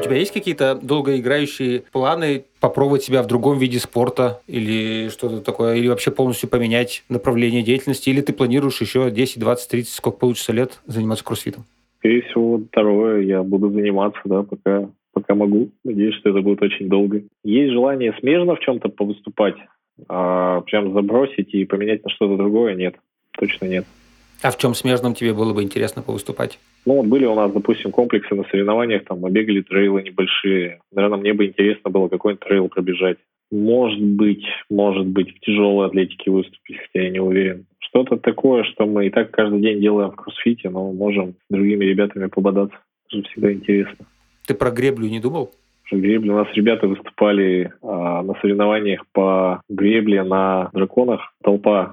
У 0.00 0.02
тебя 0.02 0.16
есть 0.16 0.32
какие-то 0.32 0.78
долгоиграющие 0.82 1.82
планы 1.92 2.44
попробовать 2.58 3.02
себя 3.02 3.22
в 3.22 3.26
другом 3.26 3.58
виде 3.58 3.78
спорта 3.78 4.40
или 4.46 5.10
что-то 5.10 5.42
такое, 5.42 5.74
или 5.76 5.88
вообще 5.88 6.10
полностью 6.10 6.48
поменять 6.48 7.04
направление 7.10 7.62
деятельности, 7.62 8.08
или 8.08 8.22
ты 8.22 8.32
планируешь 8.32 8.80
еще 8.80 9.10
10, 9.10 9.38
20, 9.38 9.70
30, 9.70 9.92
сколько 9.92 10.16
получится 10.16 10.54
лет 10.54 10.80
заниматься 10.86 11.22
кроссфитом? 11.22 11.64
Скорее 11.98 12.22
всего, 12.22 12.62
второе 12.70 13.20
я 13.20 13.42
буду 13.42 13.70
заниматься, 13.70 14.22
да, 14.24 14.42
пока 14.42 14.88
пока 15.12 15.34
могу. 15.34 15.68
Надеюсь, 15.84 16.14
что 16.14 16.30
это 16.30 16.40
будет 16.40 16.62
очень 16.62 16.88
долго. 16.88 17.22
Есть 17.44 17.72
желание 17.72 18.14
смежно 18.20 18.56
в 18.56 18.60
чем-то 18.60 18.88
повыступать, 18.88 19.56
а 20.08 20.62
прям 20.62 20.94
забросить 20.94 21.52
и 21.52 21.66
поменять 21.66 22.02
на 22.04 22.10
что-то 22.10 22.38
другое 22.38 22.74
нет. 22.74 22.94
Точно 23.38 23.66
нет. 23.66 23.84
А 24.42 24.50
в 24.50 24.56
чем 24.56 24.74
смежном 24.74 25.14
тебе 25.14 25.34
было 25.34 25.52
бы 25.52 25.62
интересно 25.62 26.02
повыступать? 26.02 26.58
Ну, 26.86 26.94
вот 26.94 27.06
были 27.06 27.26
у 27.26 27.34
нас, 27.34 27.52
допустим, 27.52 27.92
комплексы 27.92 28.34
на 28.34 28.44
соревнованиях, 28.44 29.04
там 29.04 29.20
мы 29.20 29.30
бегали 29.30 29.60
трейлы 29.60 30.02
небольшие. 30.02 30.80
Наверное, 30.92 31.18
мне 31.18 31.34
бы 31.34 31.46
интересно 31.46 31.90
было 31.90 32.08
какой-нибудь 32.08 32.46
трейл 32.46 32.68
пробежать. 32.68 33.18
Может 33.50 34.00
быть, 34.00 34.44
может 34.70 35.06
быть, 35.06 35.36
в 35.36 35.40
тяжелой 35.40 35.88
атлетике 35.88 36.30
выступить, 36.30 36.78
хотя 36.78 37.04
я 37.04 37.10
не 37.10 37.20
уверен. 37.20 37.66
Что-то 37.80 38.16
такое, 38.16 38.64
что 38.64 38.86
мы 38.86 39.08
и 39.08 39.10
так 39.10 39.30
каждый 39.30 39.60
день 39.60 39.80
делаем 39.80 40.12
в 40.12 40.16
кроссфите, 40.16 40.70
но 40.70 40.92
можем 40.92 41.32
с 41.32 41.52
другими 41.52 41.84
ребятами 41.84 42.26
пободаться. 42.26 42.76
Это 43.12 43.28
всегда 43.28 43.52
интересно. 43.52 44.06
Ты 44.46 44.54
про 44.54 44.70
греблю 44.70 45.08
не 45.08 45.20
думал? 45.20 45.52
Гребли. 45.96 46.30
У 46.30 46.36
нас 46.36 46.48
ребята 46.54 46.86
выступали 46.86 47.72
а, 47.82 48.22
на 48.22 48.34
соревнованиях 48.40 49.04
по 49.12 49.62
гребле 49.68 50.22
на 50.22 50.70
драконах. 50.72 51.32
Толпа, 51.42 51.92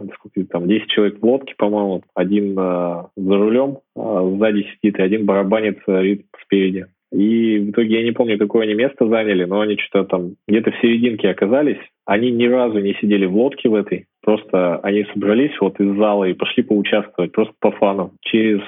там, 0.49 0.67
10 0.67 0.87
человек 0.87 1.19
в 1.19 1.25
лодке, 1.25 1.53
по-моему. 1.57 2.03
Один 2.13 2.57
а, 2.57 3.09
за 3.15 3.37
рулем, 3.37 3.79
а, 3.95 4.29
сзади 4.37 4.67
сидит, 4.75 4.99
и 4.99 5.01
один 5.01 5.25
барабанит 5.25 5.79
а, 5.87 6.01
спереди. 6.43 6.87
И 7.11 7.59
в 7.59 7.71
итоге 7.71 7.99
я 7.99 8.03
не 8.03 8.11
помню, 8.11 8.37
какое 8.37 8.63
они 8.63 8.73
место 8.73 9.07
заняли, 9.07 9.45
но 9.45 9.61
они 9.61 9.77
что-то 9.77 10.09
там 10.09 10.31
где-то 10.45 10.71
в 10.71 10.81
серединке 10.81 11.29
оказались. 11.29 11.79
Они 12.05 12.31
ни 12.31 12.45
разу 12.45 12.79
не 12.79 12.95
сидели 12.95 13.25
в 13.25 13.35
лодке 13.35 13.69
в 13.69 13.75
этой. 13.75 14.07
Просто 14.21 14.77
они 14.79 15.05
собрались 15.13 15.57
вот 15.61 15.79
из 15.79 15.95
зала 15.97 16.25
и 16.25 16.33
пошли 16.33 16.63
поучаствовать, 16.63 17.31
просто 17.31 17.53
по 17.61 17.71
фану. 17.71 18.11
Через 18.21 18.61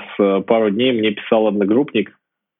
пару 0.46 0.70
дней 0.70 0.94
мне 0.94 1.12
писал 1.12 1.48
одногруппник, 1.48 2.18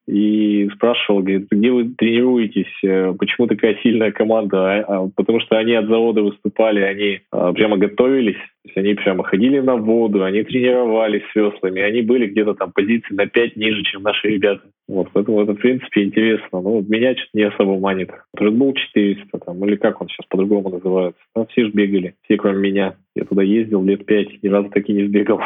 и 0.10 0.68
спрашивал, 0.74 1.22
говорит, 1.22 1.48
где 1.52 1.72
вы 1.72 1.90
тренируетесь, 1.90 2.74
э, 2.84 3.14
почему 3.18 3.46
такая 3.46 3.78
сильная 3.84 4.12
команда? 4.12 4.58
А, 4.58 4.86
а, 4.88 5.10
потому 5.16 5.40
что 5.40 5.58
они 5.58 5.74
от 5.74 5.86
завода 5.86 6.24
выступали, 6.24 6.82
они 6.82 7.22
а, 7.32 7.54
прямо 7.54 7.78
готовились, 7.78 8.38
то 8.38 8.66
есть 8.66 8.78
они 8.78 8.96
прямо 8.96 9.24
ходили 9.24 9.60
на 9.60 9.76
воду, 9.76 10.24
они 10.24 10.44
тренировались 10.44 11.22
с 11.32 11.36
веслами, 11.36 11.82
они 11.82 12.02
были 12.02 12.26
где-то 12.26 12.56
там 12.56 12.72
позиции 12.72 13.14
на 13.14 13.28
5 13.28 13.56
ниже, 13.56 13.84
чем 13.84 14.02
наши 14.02 14.30
ребята. 14.30 14.64
Вот, 14.88 15.10
поэтому 15.14 15.44
это, 15.44 15.54
в 15.54 15.60
принципе, 15.60 16.04
интересно. 16.04 16.60
Ну, 16.60 16.84
меня 16.88 17.14
что-то 17.14 17.30
не 17.36 17.44
особо 17.44 17.80
манит. 17.80 18.10
Red 18.36 18.58
Bull 18.58 18.74
400, 18.74 19.38
там, 19.46 19.64
или 19.64 19.76
как 19.76 20.02
он 20.02 20.08
сейчас 20.08 20.26
по-другому 20.28 20.70
называется. 20.70 21.22
Там 21.36 21.46
все 21.48 21.66
же 21.66 21.72
бегали, 21.72 22.16
все 22.24 22.38
кроме 22.38 22.72
меня. 22.72 22.96
Я 23.16 23.26
туда 23.26 23.44
ездил 23.44 23.84
лет 23.84 24.08
пять, 24.08 24.42
ни 24.42 24.48
разу 24.48 24.70
так 24.70 24.90
и 24.90 24.94
не 24.94 25.06
сбегал. 25.06 25.40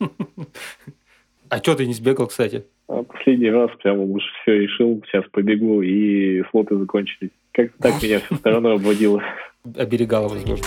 А 1.50 1.58
что 1.58 1.74
ты 1.74 1.86
не 1.86 1.94
сбегал, 1.94 2.26
кстати? 2.26 2.64
А 2.88 3.02
последний 3.02 3.50
раз 3.50 3.70
прямо 3.82 4.02
уж 4.02 4.22
все 4.42 4.58
решил, 4.58 5.02
сейчас 5.06 5.24
побегу, 5.30 5.80
и 5.82 6.42
слоты 6.50 6.76
закончились. 6.76 7.30
Как 7.52 7.72
так 7.80 8.02
меня 8.02 8.20
все 8.20 8.34
стороной 8.36 8.74
обводило. 8.74 9.22
Оберегало, 9.76 10.28
возможно. 10.28 10.66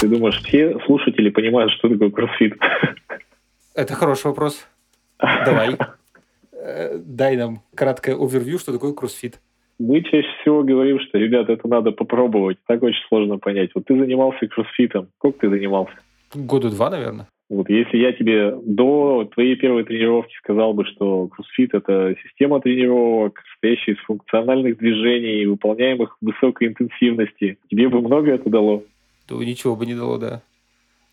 Ты 0.00 0.08
думаешь, 0.08 0.40
все 0.42 0.78
слушатели 0.86 1.30
понимают, 1.30 1.72
что 1.72 1.88
такое 1.88 2.10
кроссфит? 2.10 2.54
Это 3.74 3.94
хороший 3.94 4.26
вопрос. 4.26 4.66
Давай. 5.18 5.76
Э, 6.52 6.98
дай 6.98 7.36
нам 7.36 7.62
краткое 7.74 8.14
овервью, 8.14 8.58
что 8.58 8.72
такое 8.72 8.92
кроссфит. 8.92 9.40
Мы 9.78 10.02
чаще 10.02 10.28
всего 10.40 10.62
говорим, 10.62 10.98
что, 11.00 11.18
ребята, 11.18 11.52
это 11.52 11.66
надо 11.68 11.92
попробовать. 11.92 12.58
Так 12.66 12.82
очень 12.82 13.00
сложно 13.08 13.38
понять. 13.38 13.70
Вот 13.74 13.86
ты 13.86 13.98
занимался 13.98 14.46
кроссфитом. 14.48 15.08
Сколько 15.18 15.40
ты 15.40 15.50
занимался? 15.50 15.94
Года 16.34 16.70
два, 16.70 16.90
наверное. 16.90 17.26
Вот 17.50 17.70
если 17.70 17.96
я 17.96 18.12
тебе 18.12 18.54
до 18.62 19.28
твоей 19.32 19.56
первой 19.56 19.84
тренировки 19.84 20.34
сказал 20.36 20.74
бы, 20.74 20.84
что 20.84 21.28
кроссфит– 21.28 21.70
это 21.72 22.14
система 22.22 22.60
тренировок, 22.60 23.42
состоящая 23.52 23.92
из 23.92 23.98
функциональных 24.00 24.76
движений, 24.76 25.46
выполняемых 25.46 26.18
в 26.20 26.26
высокой 26.26 26.68
интенсивности, 26.68 27.58
тебе 27.70 27.88
бы 27.88 28.02
много 28.02 28.32
это 28.32 28.50
дало? 28.50 28.82
То 29.26 29.42
ничего 29.42 29.76
бы 29.76 29.86
не 29.86 29.94
дало, 29.94 30.18
да. 30.18 30.42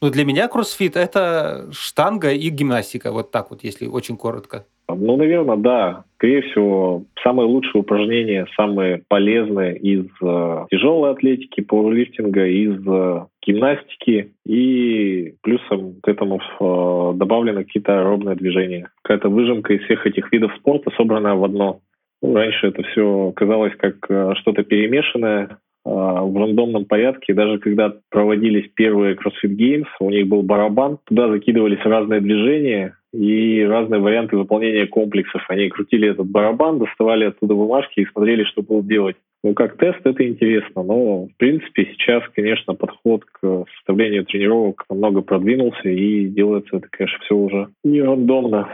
Ну, 0.01 0.09
для 0.09 0.25
меня 0.25 0.49
кроссфит– 0.49 0.95
это 0.97 1.69
штанга 1.71 2.33
и 2.33 2.49
гимнастика, 2.49 3.13
вот 3.13 3.31
так 3.31 3.49
вот, 3.49 3.63
если 3.63 3.87
очень 3.87 4.17
коротко. 4.17 4.65
Ну, 4.87 5.17
наверное, 5.17 5.57
да. 5.57 6.03
Скорее 6.15 6.41
всего, 6.43 7.03
самые 7.23 7.47
лучшие 7.47 7.81
упражнения, 7.81 8.47
самые 8.55 9.03
полезные 9.07 9.77
из 9.77 10.05
э, 10.21 10.65
тяжелой 10.71 11.11
атлетики, 11.11 11.61
пауэрлифтинга, 11.61 12.45
из 12.45 12.87
э, 12.87 13.25
гимнастики 13.45 14.31
и 14.45 15.33
плюсом 15.41 15.95
к 16.01 16.07
этому 16.07 16.39
э, 16.39 17.17
добавлены 17.17 17.63
какие-то 17.63 17.99
аэробные 17.99 18.35
движения. 18.35 18.89
Какая-то 19.03 19.29
выжимка 19.29 19.73
из 19.73 19.83
всех 19.83 20.05
этих 20.07 20.31
видов 20.31 20.51
спорта, 20.57 20.91
собранная 20.95 21.35
в 21.35 21.43
одно. 21.43 21.79
Ну, 22.21 22.33
раньше 22.33 22.67
это 22.67 22.81
все 22.83 23.33
казалось 23.35 23.73
как 23.77 23.95
э, 24.09 24.33
что-то 24.37 24.63
перемешанное, 24.63 25.45
э, 25.49 25.55
в 25.85 26.37
рандомном 26.37 26.85
порядке. 26.85 27.33
Даже 27.33 27.59
когда 27.59 27.93
проводились 28.09 28.71
первые 28.73 29.15
CrossFit 29.15 29.55
Games, 29.55 29.87
у 29.99 30.09
них 30.09 30.27
был 30.27 30.41
барабан, 30.41 30.99
туда 31.05 31.27
закидывались 31.29 31.83
разные 31.83 32.21
движения, 32.21 32.95
и 33.15 33.63
разные 33.63 34.01
варианты 34.01 34.37
выполнения 34.37 34.87
комплексов. 34.87 35.43
Они 35.49 35.69
крутили 35.69 36.09
этот 36.09 36.27
барабан, 36.27 36.79
доставали 36.79 37.25
оттуда 37.25 37.53
бумажки 37.55 38.01
и 38.01 38.05
смотрели, 38.05 38.43
что 38.43 38.61
будут 38.61 38.87
делать. 38.87 39.15
Ну, 39.43 39.53
как 39.53 39.77
тест 39.77 39.99
это 40.03 40.27
интересно, 40.27 40.81
но, 40.81 41.27
в 41.27 41.35
принципе, 41.37 41.85
сейчас, 41.85 42.23
конечно, 42.33 42.73
подход 42.73 43.25
к 43.25 43.65
составлению 43.75 44.25
тренировок 44.25 44.85
намного 44.89 45.21
продвинулся, 45.21 45.87
и 45.87 46.25
делается 46.25 46.77
это, 46.77 46.87
конечно, 46.89 47.19
все 47.23 47.35
уже 47.35 47.69
не 47.83 48.01
рандомно. 48.01 48.67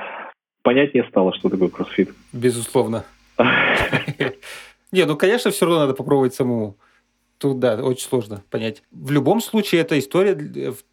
Понятнее 0.64 1.04
стало, 1.10 1.34
что 1.34 1.50
такое 1.50 1.70
кроссфит. 1.70 2.12
Безусловно. 2.32 3.04
Не, 4.92 5.06
ну, 5.06 5.16
конечно, 5.18 5.52
все 5.52 5.66
равно 5.66 5.82
надо 5.82 5.94
попробовать 5.94 6.34
самому. 6.34 6.78
Тут, 7.42 7.58
да, 7.58 7.84
очень 7.84 8.08
сложно 8.08 8.44
понять. 8.52 8.84
В 8.92 9.10
любом 9.10 9.42
случае, 9.42 9.82
это 9.82 9.98
история, 9.98 10.38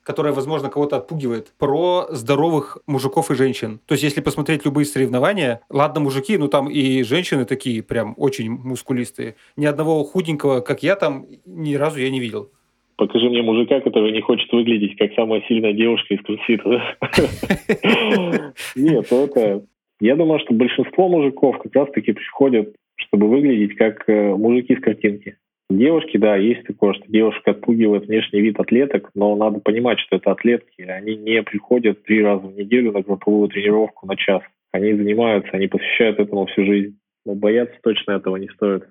которая, 0.02 0.32
возможно, 0.32 0.70
кого-то 0.70 0.96
отпугивает, 0.96 1.52
про 1.58 2.06
здоровых 2.08 2.78
мужиков 2.86 3.30
и 3.30 3.34
женщин. 3.34 3.80
То 3.86 3.92
есть, 3.92 4.02
если 4.02 4.22
посмотреть 4.22 4.64
любые 4.64 4.86
соревнования, 4.86 5.60
ладно, 5.68 6.00
мужики, 6.00 6.38
ну 6.38 6.48
там 6.48 6.70
и 6.70 7.02
женщины 7.02 7.44
такие 7.44 7.82
прям 7.82 8.14
очень 8.16 8.50
мускулистые. 8.50 9.34
Ни 9.58 9.66
одного 9.66 10.02
худенького, 10.04 10.60
как 10.60 10.82
я, 10.82 10.96
там 10.96 11.26
ни 11.44 11.74
разу 11.74 12.00
я 12.00 12.08
не 12.08 12.18
видел. 12.18 12.50
Покажи 12.96 13.28
мне 13.28 13.42
мужика, 13.42 13.80
который 13.80 14.10
не 14.12 14.22
хочет 14.22 14.50
выглядеть 14.50 14.96
как 14.96 15.12
самая 15.12 15.42
сильная 15.48 15.74
девушка 15.74 16.14
из 16.14 16.22
кроссфита. 16.22 16.96
Нет, 18.74 19.06
ну 19.10 19.24
это... 19.24 19.66
Я 20.00 20.16
думаю, 20.16 20.40
что 20.40 20.54
большинство 20.54 21.08
мужиков 21.08 21.58
как 21.58 21.74
раз-таки 21.74 22.12
приходят, 22.12 22.74
чтобы 22.96 23.28
выглядеть 23.28 23.76
как 23.76 24.08
э, 24.08 24.34
мужики 24.34 24.74
с 24.76 24.80
картинки. 24.80 25.36
Девушки, 25.70 26.16
да, 26.16 26.36
есть 26.36 26.66
такое, 26.66 26.94
что 26.94 27.04
девушка 27.08 27.50
отпугивает 27.50 28.06
внешний 28.06 28.40
вид 28.40 28.58
атлеток, 28.58 29.10
но 29.14 29.36
надо 29.36 29.60
понимать, 29.60 29.98
что 30.00 30.16
это 30.16 30.32
атлетки. 30.32 30.80
Они 30.80 31.14
не 31.14 31.42
приходят 31.42 32.02
три 32.04 32.22
раза 32.22 32.46
в 32.46 32.56
неделю 32.56 32.92
на 32.92 33.02
групповую 33.02 33.48
тренировку 33.48 34.06
на 34.06 34.16
час. 34.16 34.40
Они 34.72 34.94
занимаются, 34.94 35.50
они 35.52 35.66
посвящают 35.66 36.20
этому 36.20 36.46
всю 36.46 36.64
жизнь. 36.64 36.98
Но 37.26 37.34
бояться 37.34 37.76
точно 37.82 38.12
этого 38.12 38.36
не 38.36 38.48
стоит. 38.48 38.84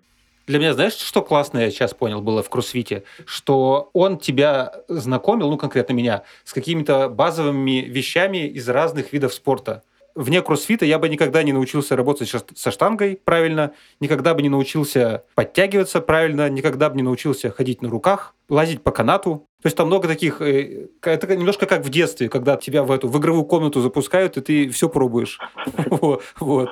Для 0.45 0.59
меня, 0.59 0.73
знаешь, 0.73 0.93
что 0.93 1.23
классно 1.23 1.57
я 1.59 1.71
сейчас 1.71 1.95
понял 1.95 2.21
было 2.21 2.43
в 2.43 2.49
кроссфите? 2.49 3.03
Что 3.25 3.89
он 3.93 4.19
тебя 4.19 4.71
знакомил, 4.87 5.49
ну 5.49 5.57
конкретно 5.57 5.93
меня, 5.93 6.23
с 6.43 6.53
какими-то 6.53 7.09
базовыми 7.09 7.85
вещами 7.87 8.47
из 8.47 8.69
разных 8.69 9.11
видов 9.13 9.33
спорта 9.33 9.83
вне 10.17 10.41
кроссфита 10.41 10.85
я 10.85 10.99
бы 10.99 11.07
никогда 11.07 11.43
не 11.43 11.53
научился 11.53 11.95
работать 11.95 12.33
со 12.55 12.71
штангой 12.71 13.19
правильно, 13.23 13.71
никогда 13.99 14.33
бы 14.33 14.41
не 14.41 14.49
научился 14.49 15.23
подтягиваться 15.35 16.01
правильно, 16.01 16.49
никогда 16.49 16.89
бы 16.89 16.97
не 16.97 17.03
научился 17.03 17.51
ходить 17.51 17.81
на 17.81 17.89
руках, 17.89 18.33
лазить 18.49 18.81
по 18.81 18.91
канату. 18.91 19.47
То 19.61 19.67
есть 19.67 19.77
там 19.77 19.87
много 19.87 20.07
таких... 20.07 20.41
Э, 20.41 20.87
это 21.01 21.35
немножко 21.35 21.65
как 21.65 21.83
в 21.83 21.89
детстве, 21.89 22.29
когда 22.29 22.57
тебя 22.57 22.83
в 22.83 22.91
эту 22.91 23.07
в 23.07 23.17
игровую 23.17 23.45
комнату 23.45 23.81
запускают, 23.81 24.37
и 24.37 24.41
ты 24.41 24.69
все 24.69 24.89
пробуешь. 24.89 25.39
Вот. 26.39 26.71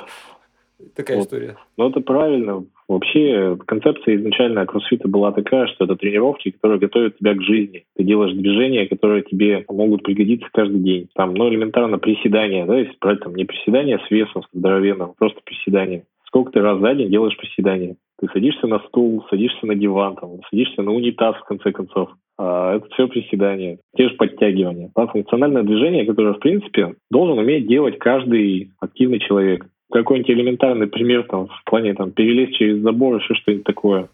Такая 0.95 1.17
вот. 1.17 1.25
история. 1.25 1.57
Ну, 1.77 1.89
это 1.89 2.01
правильно. 2.01 2.65
Вообще, 2.87 3.57
концепция 3.65 4.15
изначально 4.15 4.65
кроссфита 4.65 5.07
была 5.07 5.31
такая, 5.31 5.67
что 5.67 5.85
это 5.85 5.95
тренировки, 5.95 6.51
которые 6.51 6.79
готовят 6.79 7.17
тебя 7.17 7.33
к 7.33 7.41
жизни. 7.41 7.85
Ты 7.95 8.03
делаешь 8.03 8.33
движения, 8.33 8.87
которые 8.87 9.23
тебе 9.23 9.65
могут 9.67 10.03
пригодиться 10.03 10.47
каждый 10.53 10.81
день. 10.81 11.07
Там, 11.15 11.33
ну, 11.33 11.49
элементарно 11.49 11.97
приседания, 11.97 12.65
да, 12.65 12.77
если 12.77 12.95
брать 13.01 13.21
там 13.21 13.35
не 13.35 13.45
приседания 13.45 13.99
с 14.05 14.11
весом, 14.11 14.43
с 14.43 14.57
здоровенным, 14.57 15.13
просто 15.17 15.41
приседания. 15.43 16.03
Сколько 16.27 16.51
ты 16.51 16.61
раз 16.61 16.79
за 16.79 16.93
день 16.93 17.09
делаешь 17.09 17.37
приседания? 17.37 17.95
Ты 18.19 18.27
садишься 18.31 18.67
на 18.67 18.79
стул, 18.79 19.25
садишься 19.29 19.65
на 19.65 19.75
диван, 19.75 20.15
там, 20.15 20.41
садишься 20.49 20.81
на 20.81 20.91
унитаз, 20.91 21.35
в 21.37 21.45
конце 21.45 21.71
концов. 21.71 22.09
А, 22.37 22.75
это 22.75 22.87
все 22.89 23.07
приседания, 23.07 23.79
те 23.95 24.09
же 24.09 24.15
подтягивания. 24.15 24.91
Да, 24.95 25.07
функциональное 25.07 25.63
движение, 25.63 26.05
которое, 26.05 26.33
в 26.33 26.39
принципе, 26.39 26.95
должен 27.09 27.37
уметь 27.37 27.67
делать 27.67 27.97
каждый 27.97 28.71
активный 28.79 29.19
человек. 29.19 29.65
Какой-нибудь 29.99 30.29
элементарный 30.29 30.87
пример 30.87 31.23
там, 31.23 31.47
в 31.47 31.63
плане 31.63 31.93
там, 31.93 32.11
перелезть 32.11 32.57
через 32.57 32.79
забор, 32.79 33.15
еще 33.15 33.33
что-нибудь 33.33 33.63
такое. 33.63 34.09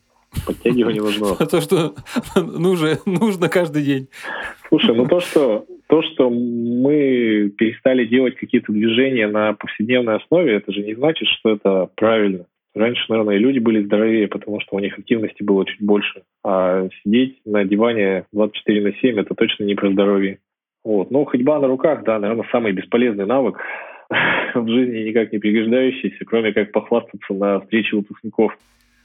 Подтягивание 0.45 1.01
нужно. 1.01 1.35
То, 1.51 1.59
что 1.59 1.95
нужно, 2.35 2.97
нужно 3.07 3.49
каждый 3.49 3.81
день. 3.81 4.07
Слушай, 4.69 4.95
ну 4.95 5.07
то, 5.07 5.19
что 5.19 5.65
то, 5.87 6.03
что 6.03 6.29
мы 6.29 7.51
перестали 7.57 8.05
делать 8.05 8.35
какие-то 8.35 8.71
движения 8.71 9.27
на 9.27 9.53
повседневной 9.53 10.17
основе, 10.17 10.53
это 10.53 10.71
же 10.71 10.83
не 10.83 10.93
значит, 10.93 11.27
что 11.27 11.53
это 11.53 11.89
правильно. 11.95 12.45
Раньше, 12.75 13.03
наверное, 13.09 13.37
люди 13.37 13.57
были 13.57 13.83
здоровее, 13.83 14.27
потому 14.27 14.61
что 14.61 14.75
у 14.75 14.79
них 14.79 14.99
активности 14.99 15.41
было 15.41 15.65
чуть 15.65 15.81
больше. 15.81 16.21
А 16.43 16.89
сидеть 17.03 17.39
на 17.43 17.65
диване 17.65 18.25
24 18.33 18.81
на 18.81 18.93
7– 18.93 19.19
это 19.19 19.33
точно 19.33 19.63
не 19.63 19.73
про 19.73 19.91
здоровье. 19.91 20.37
Вот. 20.83 21.09
Но 21.09 21.25
ходьба 21.25 21.59
на 21.59 21.67
руках, 21.67 22.03
да, 22.03 22.19
наверное, 22.19 22.47
самый 22.51 22.71
бесполезный 22.71 23.25
навык 23.25 23.57
в 24.55 24.67
жизни 24.67 25.09
никак 25.09 25.31
не 25.31 25.39
пригождающийся, 25.39 26.25
кроме 26.25 26.53
как 26.53 26.71
похвастаться 26.71 27.33
на 27.33 27.59
встрече 27.61 27.95
выпускников. 27.95 28.57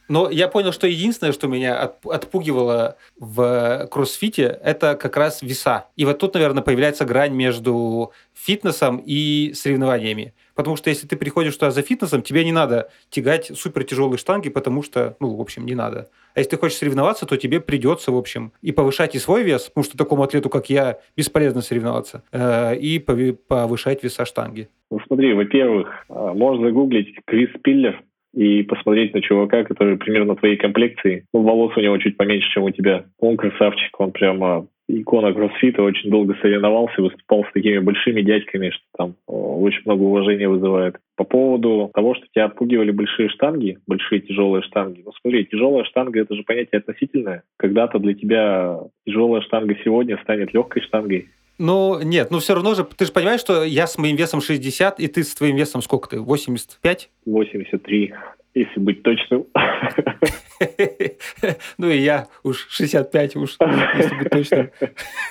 Но 0.09 0.31
я 0.31 0.49
понял, 0.49 0.73
что 0.73 0.87
единственное, 0.87 1.33
что 1.33 1.49
меня 1.49 1.93
отпугивало 2.05 2.97
в 3.19 3.89
кроссфите, 3.91 4.59
это 4.63 4.95
как 4.95 5.17
раз 5.17 5.43
веса. 5.43 5.87
И 5.97 6.05
вот 6.05 6.19
тут, 6.19 6.35
наверное, 6.35 6.63
появляется 6.63 7.05
грань 7.05 7.35
между 7.35 8.13
фитнесом 8.35 9.03
и 9.05 9.53
соревнованиями. 9.55 10.35
Потому 10.55 10.77
что 10.77 10.91
если 10.91 11.07
ты 11.07 11.17
приходишь 11.17 11.55
туда 11.55 11.71
за 11.71 11.83
фитнесом, 11.83 12.23
тебе 12.23 12.45
не 12.45 12.53
надо 12.53 12.89
тягать 13.11 13.53
супер 13.57 13.85
тяжелые 13.85 14.19
штанги, 14.19 14.49
потому 14.49 14.83
что, 14.83 15.17
ну, 15.21 15.35
в 15.35 15.41
общем, 15.41 15.67
не 15.67 15.75
надо. 15.75 16.09
А 16.35 16.41
если 16.41 16.51
ты 16.51 16.57
хочешь 16.59 16.79
соревноваться, 16.79 17.27
то 17.27 17.37
тебе 17.37 17.61
придется, 17.61 18.11
в 18.11 18.17
общем, 18.17 18.53
и 18.63 18.73
повышать 18.73 19.15
и 19.15 19.19
свой 19.19 19.43
вес, 19.43 19.65
потому 19.65 19.85
что 19.85 19.99
такому 19.99 20.23
атлету, 20.23 20.49
как 20.49 20.71
я, 20.71 20.99
бесполезно 21.17 21.61
соревноваться, 21.61 22.23
э, 22.33 22.77
и 22.77 22.99
повышать 22.99 24.03
веса 24.03 24.25
штанги. 24.25 24.69
Ну, 24.91 24.99
смотри, 25.07 25.35
во-первых, 25.35 25.89
э, 26.09 26.33
можно 26.35 26.67
загуглить 26.67 27.15
Крис 27.27 27.51
Пиллер, 27.63 28.03
и 28.35 28.63
посмотреть 28.63 29.15
на 29.15 29.23
чувака, 29.23 29.65
который 29.65 29.97
примерно 29.97 30.37
твоей 30.37 30.57
комплекции. 30.57 31.25
Ну, 31.33 31.43
волос 31.43 31.77
у 31.77 31.81
него 31.81 31.97
чуть 31.99 32.17
поменьше, 32.17 32.51
чем 32.51 32.65
у 32.65 32.71
тебя. 32.71 33.05
Он 33.19 33.37
красавчик, 33.37 33.99
он 33.99 34.13
прямо 34.13 34.67
икона 34.89 35.33
кроссфита, 35.33 35.83
очень 35.83 36.11
долго 36.11 36.37
соревновался, 36.41 37.03
выступал 37.03 37.45
с 37.45 37.53
такими 37.53 37.79
большими 37.79 38.23
дядьками, 38.23 38.71
что 38.71 38.85
там 38.97 39.15
очень 39.27 39.83
много 39.85 40.03
уважения 40.03 40.49
вызывает. 40.49 40.97
По 41.17 41.25
поводу 41.25 41.91
того, 41.95 42.15
что 42.15 42.27
тебя 42.33 42.45
отпугивали 42.45 42.91
большие 42.91 43.29
штанги, 43.31 43.79
большие 43.87 44.21
тяжелые 44.21 44.63
штанги. 44.63 45.03
Ну 45.05 45.13
смотри, 45.21 45.47
тяжелая 45.47 45.85
штанга– 45.85 46.21
это 46.23 46.35
же 46.35 46.43
понятие 46.45 46.79
относительное. 46.79 47.43
Когда-то 47.57 47.99
для 47.99 48.15
тебя 48.15 48.81
тяжелая 49.07 49.41
штанга 49.43 49.77
сегодня 49.83 50.19
станет 50.23 50.53
легкой 50.55 50.83
штангой, 50.83 51.29
ну, 51.59 52.01
нет, 52.03 52.31
ну 52.31 52.39
все 52.39 52.55
равно 52.55 52.75
же, 52.75 52.85
ты 52.85 53.07
же 53.07 53.13
понимаешь, 53.13 53.41
что 53.41 53.65
я 53.65 53.87
с 53.87 53.97
моим 53.99 54.17
весом 54.17 54.41
60, 54.41 55.01
и 55.01 55.07
ты 55.09 55.25
с 55.25 55.35
твоим 55.35 55.57
весом 55.57 55.83
сколько 55.83 56.09
ты, 56.09 56.21
85? 56.21 57.11
83, 57.25 58.15
если 58.55 58.81
быть 58.81 59.03
точным. 59.03 59.47
Ну 61.77 61.91
и 61.91 61.99
я 61.99 62.29
уж 62.43 62.67
65, 62.71 63.37
уж 63.37 63.57
если 63.61 64.17
быть 64.17 64.31
точным. 64.31 64.71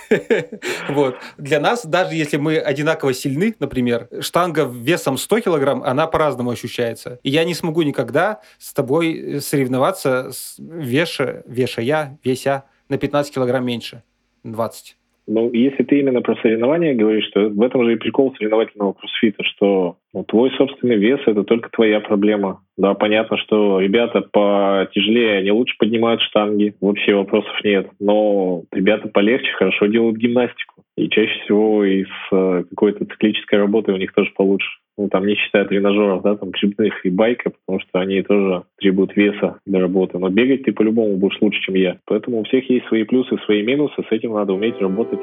Вот. 0.90 1.18
Для 1.38 1.60
нас, 1.60 1.84
даже 1.86 2.14
если 2.14 2.38
мы 2.38 2.58
одинаково 2.58 3.14
сильны, 3.14 3.56
например, 3.60 4.08
штанга 4.22 4.66
весом 4.66 5.18
100 5.18 5.40
килограмм, 5.40 5.84
она 5.84 6.06
по-разному 6.06 6.52
ощущается. 6.52 7.20
И 7.24 7.32
я 7.32 7.44
не 7.44 7.56
смогу 7.56 7.82
никогда 7.82 8.42
с 8.60 8.74
тобой 8.74 9.42
соревноваться, 9.42 10.32
веша, 10.60 11.44
вешая, 11.48 12.20
веся 12.24 12.66
на 12.90 13.00
15 13.00 13.34
килограмм 13.34 13.66
меньше, 13.66 14.04
20. 14.44 14.98
Ну, 15.28 15.52
если 15.52 15.84
ты 15.84 16.00
именно 16.00 16.22
про 16.22 16.36
соревнования 16.36 16.94
говоришь, 16.94 17.28
то 17.34 17.50
в 17.50 17.62
этом 17.62 17.84
же 17.84 17.94
и 17.94 17.98
прикол 17.98 18.34
соревновательного 18.36 18.94
кроссфита, 18.94 19.44
что 19.44 19.98
ну, 20.14 20.24
твой 20.24 20.52
собственный 20.52 20.98
вес– 20.98 21.20
это 21.26 21.44
только 21.44 21.70
твоя 21.72 22.00
проблема. 22.00 22.62
Да, 22.78 22.94
понятно, 22.94 23.38
что 23.38 23.80
ребята 23.80 24.22
потяжелее, 24.22 25.40
они 25.40 25.52
лучше 25.52 25.76
поднимают 25.80 26.22
штанги, 26.22 26.76
вообще 26.80 27.16
вопросов 27.16 27.54
нет. 27.64 27.90
Но 28.00 28.64
ребята 28.72 29.08
полегче 29.08 29.52
хорошо 29.54 29.88
делают 29.88 30.18
гимнастику. 30.18 30.84
И 30.96 31.10
чаще 31.10 31.40
всего 31.44 31.84
из 31.84 32.08
э, 32.32 32.64
какой-то 32.70 33.06
циклической 33.06 33.60
работы 33.60 33.92
у 33.92 33.98
них 33.98 34.14
тоже 34.14 34.32
получше 34.36 34.70
ну, 34.98 35.10
там, 35.10 35.26
не 35.26 35.36
считая 35.36 35.66
тренажеров, 35.66 36.24
да, 36.24 36.36
там, 36.36 36.52
грибных 36.52 37.06
и 37.06 37.10
байка, 37.10 37.52
потому 37.52 37.80
что 37.82 38.00
они 38.00 38.22
тоже 38.22 38.64
требуют 38.78 39.16
веса 39.16 39.60
для 39.66 39.80
работы. 39.80 40.18
Но 40.18 40.30
бегать 40.30 40.64
ты 40.64 40.72
по-любому 40.72 41.18
будешь 41.18 41.42
лучше, 41.42 41.60
чем 41.62 41.76
я. 41.76 41.98
Поэтому 42.06 42.40
у 42.40 42.44
всех 42.44 42.70
есть 42.70 42.88
свои 42.88 43.04
плюсы, 43.04 43.38
свои 43.46 43.64
минусы, 43.64 43.96
с 44.02 44.12
этим 44.12 44.34
надо 44.34 44.54
уметь 44.54 44.80
работать. 44.80 45.20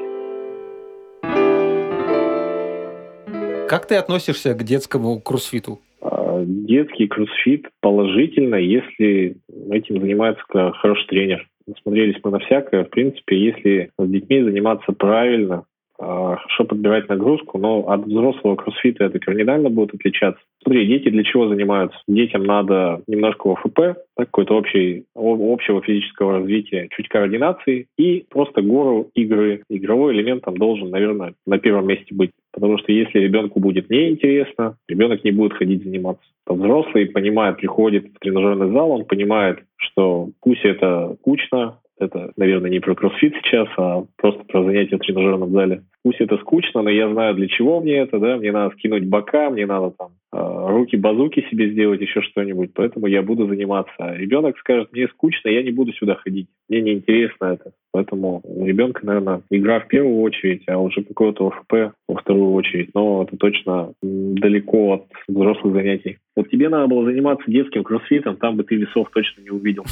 Как 3.67 3.87
ты 3.87 3.95
относишься 3.95 4.53
к 4.53 4.63
детскому 4.63 5.19
кроссфиту? 5.19 5.79
А, 6.01 6.43
детский 6.45 7.07
кроссфит 7.07 7.67
положительно, 7.81 8.55
если 8.55 9.37
этим 9.71 9.99
занимается 9.99 10.43
хороший 10.73 11.07
тренер. 11.07 11.47
Смотрелись 11.81 12.19
мы 12.23 12.31
на 12.31 12.39
всякое. 12.39 12.83
В 12.83 12.89
принципе, 12.89 13.37
если 13.37 13.89
с 13.97 14.07
детьми 14.07 14.43
заниматься 14.43 14.91
правильно, 14.91 15.63
хорошо 16.03 16.65
подбирать 16.65 17.09
нагрузку, 17.09 17.57
но 17.57 17.87
от 17.87 18.05
взрослого 18.05 18.55
кроссфита 18.55 19.05
это 19.05 19.19
кардинально 19.19 19.69
будет 19.69 19.95
отличаться. 19.95 20.41
Смотри, 20.63 20.87
дети 20.87 21.09
для 21.09 21.23
чего 21.23 21.47
занимаются? 21.47 21.97
Детям 22.07 22.43
надо 22.43 23.01
немножко 23.07 23.51
ОФП, 23.51 23.97
так, 24.15 24.27
какой-то 24.27 24.55
общий, 24.55 25.05
общего 25.15 25.81
физического 25.81 26.39
развития, 26.39 26.87
чуть 26.95 27.09
координации 27.09 27.87
и 27.97 28.25
просто 28.29 28.61
гору 28.61 29.09
игры. 29.15 29.63
Игровой 29.69 30.13
элемент 30.13 30.43
там 30.43 30.57
должен, 30.57 30.89
наверное, 30.89 31.33
на 31.45 31.57
первом 31.59 31.87
месте 31.87 32.15
быть. 32.15 32.31
Потому 32.53 32.77
что 32.77 32.91
если 32.91 33.19
ребенку 33.19 33.59
будет 33.59 33.89
неинтересно, 33.89 34.77
ребенок 34.87 35.23
не 35.23 35.31
будет 35.31 35.53
ходить 35.53 35.83
заниматься. 35.83 36.23
То 36.45 36.53
взрослый 36.53 37.07
понимает, 37.07 37.57
приходит 37.57 38.05
в 38.07 38.19
тренажерный 38.19 38.71
зал, 38.71 38.91
он 38.91 39.05
понимает, 39.05 39.59
что 39.77 40.29
пусть 40.41 40.63
это 40.63 41.15
скучно, 41.21 41.79
это, 41.99 42.31
наверное, 42.37 42.69
не 42.69 42.79
про 42.79 42.95
кроссфит 42.95 43.33
сейчас, 43.43 43.67
а 43.77 44.03
просто 44.17 44.43
про 44.45 44.63
занятия 44.63 44.97
в 44.97 44.99
тренажерном 44.99 45.51
зале. 45.51 45.83
Пусть 46.03 46.21
это 46.21 46.37
скучно, 46.37 46.81
но 46.81 46.89
я 46.89 47.11
знаю, 47.11 47.35
для 47.35 47.47
чего 47.47 47.81
мне 47.81 47.97
это, 47.97 48.19
да, 48.19 48.37
мне 48.37 48.51
надо 48.51 48.75
скинуть 48.75 49.05
бока, 49.05 49.49
мне 49.49 49.65
надо 49.65 49.91
там 49.91 50.11
руки-базуки 50.33 51.45
себе 51.49 51.71
сделать, 51.71 52.01
еще 52.01 52.21
что-нибудь, 52.21 52.71
поэтому 52.73 53.07
я 53.07 53.21
буду 53.21 53.47
заниматься. 53.47 53.93
А 53.97 54.15
ребенок 54.15 54.57
скажет, 54.59 54.91
мне 54.91 55.07
скучно, 55.07 55.49
я 55.49 55.63
не 55.63 55.71
буду 55.71 55.93
сюда 55.93 56.15
ходить, 56.15 56.47
мне 56.69 56.81
неинтересно 56.81 57.45
это. 57.45 57.71
Поэтому 57.91 58.41
у 58.43 58.65
ребенка, 58.65 59.05
наверное, 59.05 59.41
игра 59.51 59.79
в 59.79 59.87
первую 59.87 60.21
очередь, 60.21 60.63
а 60.67 60.77
уже 60.79 61.03
какое-то 61.03 61.47
ОФП 61.47 61.95
во 62.07 62.15
вторую 62.15 62.53
очередь. 62.53 62.89
Но 62.95 63.23
это 63.23 63.37
точно 63.37 63.93
далеко 64.01 64.93
от 64.93 65.05
взрослых 65.27 65.73
занятий. 65.73 66.17
Вот 66.35 66.49
тебе 66.49 66.69
надо 66.69 66.87
было 66.87 67.05
заниматься 67.05 67.49
детским 67.49 67.83
кроссфитом, 67.83 68.37
там 68.37 68.57
бы 68.57 68.63
ты 68.63 68.75
весов 68.75 69.09
точно 69.13 69.41
не 69.41 69.51
увидел. 69.51 69.85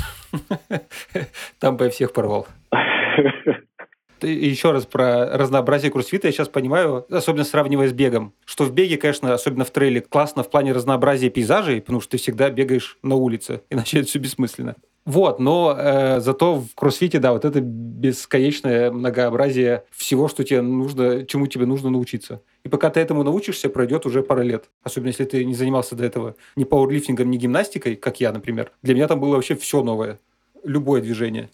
Там 1.60 1.78
бы 1.78 1.86
я 1.86 1.92
всех 1.92 2.14
порвал. 2.14 2.48
еще 4.24 4.72
раз 4.72 4.86
про 4.86 5.38
разнообразие 5.38 5.92
кроссфита 5.92 6.28
я 6.28 6.32
сейчас 6.34 6.48
понимаю, 6.48 7.06
особенно 7.10 7.44
сравнивая 7.44 7.88
с 7.88 7.94
бегом, 7.94 8.34
что 8.46 8.66
в 8.66 8.72
беге, 8.74 8.98
конечно, 8.98 9.34
особенно 9.34 9.66
в 9.66 9.72
трейле, 9.72 10.02
классно 10.02 10.44
в 10.44 10.50
плане 10.50 10.74
разнообразия 10.74 11.30
пейзажей, 11.30 11.82
потому 11.82 12.02
что 12.02 12.12
ты 12.12 12.18
всегда 12.18 12.50
бегаешь 12.50 12.98
на 13.04 13.16
улице, 13.16 13.62
иначе 13.70 14.00
это 14.00 14.08
все 14.08 14.20
бессмысленно. 14.20 14.76
Вот, 15.04 15.40
но 15.40 15.76
э, 15.76 16.20
зато 16.20 16.60
в 16.60 16.76
кроссфите, 16.76 17.18
да, 17.18 17.34
вот 17.34 17.44
это 17.44 17.60
бесконечное 17.60 18.92
многообразие 18.92 19.84
всего, 19.90 20.28
что 20.28 20.44
тебе 20.44 20.62
нужно, 20.62 21.26
чему 21.26 21.48
тебе 21.48 21.66
нужно 21.66 21.90
научиться. 21.90 22.44
И 22.64 22.70
пока 22.70 22.92
ты 22.92 23.00
этому 23.00 23.24
научишься, 23.24 23.70
пройдет 23.70 24.06
уже 24.06 24.22
пара 24.22 24.42
лет. 24.42 24.70
Особенно 24.84 25.08
если 25.08 25.26
ты 25.26 25.44
не 25.44 25.56
занимался 25.56 25.96
до 25.96 26.06
этого 26.06 26.36
ни 26.56 26.66
пауэрлифтингом, 26.66 27.32
ни 27.32 27.38
гимнастикой, 27.38 27.96
как 27.96 28.20
я, 28.20 28.32
например. 28.32 28.72
Для 28.84 28.94
меня 28.94 29.08
там 29.08 29.20
было 29.20 29.36
вообще 29.36 29.56
все 29.56 29.82
новое. 29.82 30.20
Любое 30.64 31.02
движение 31.02 31.50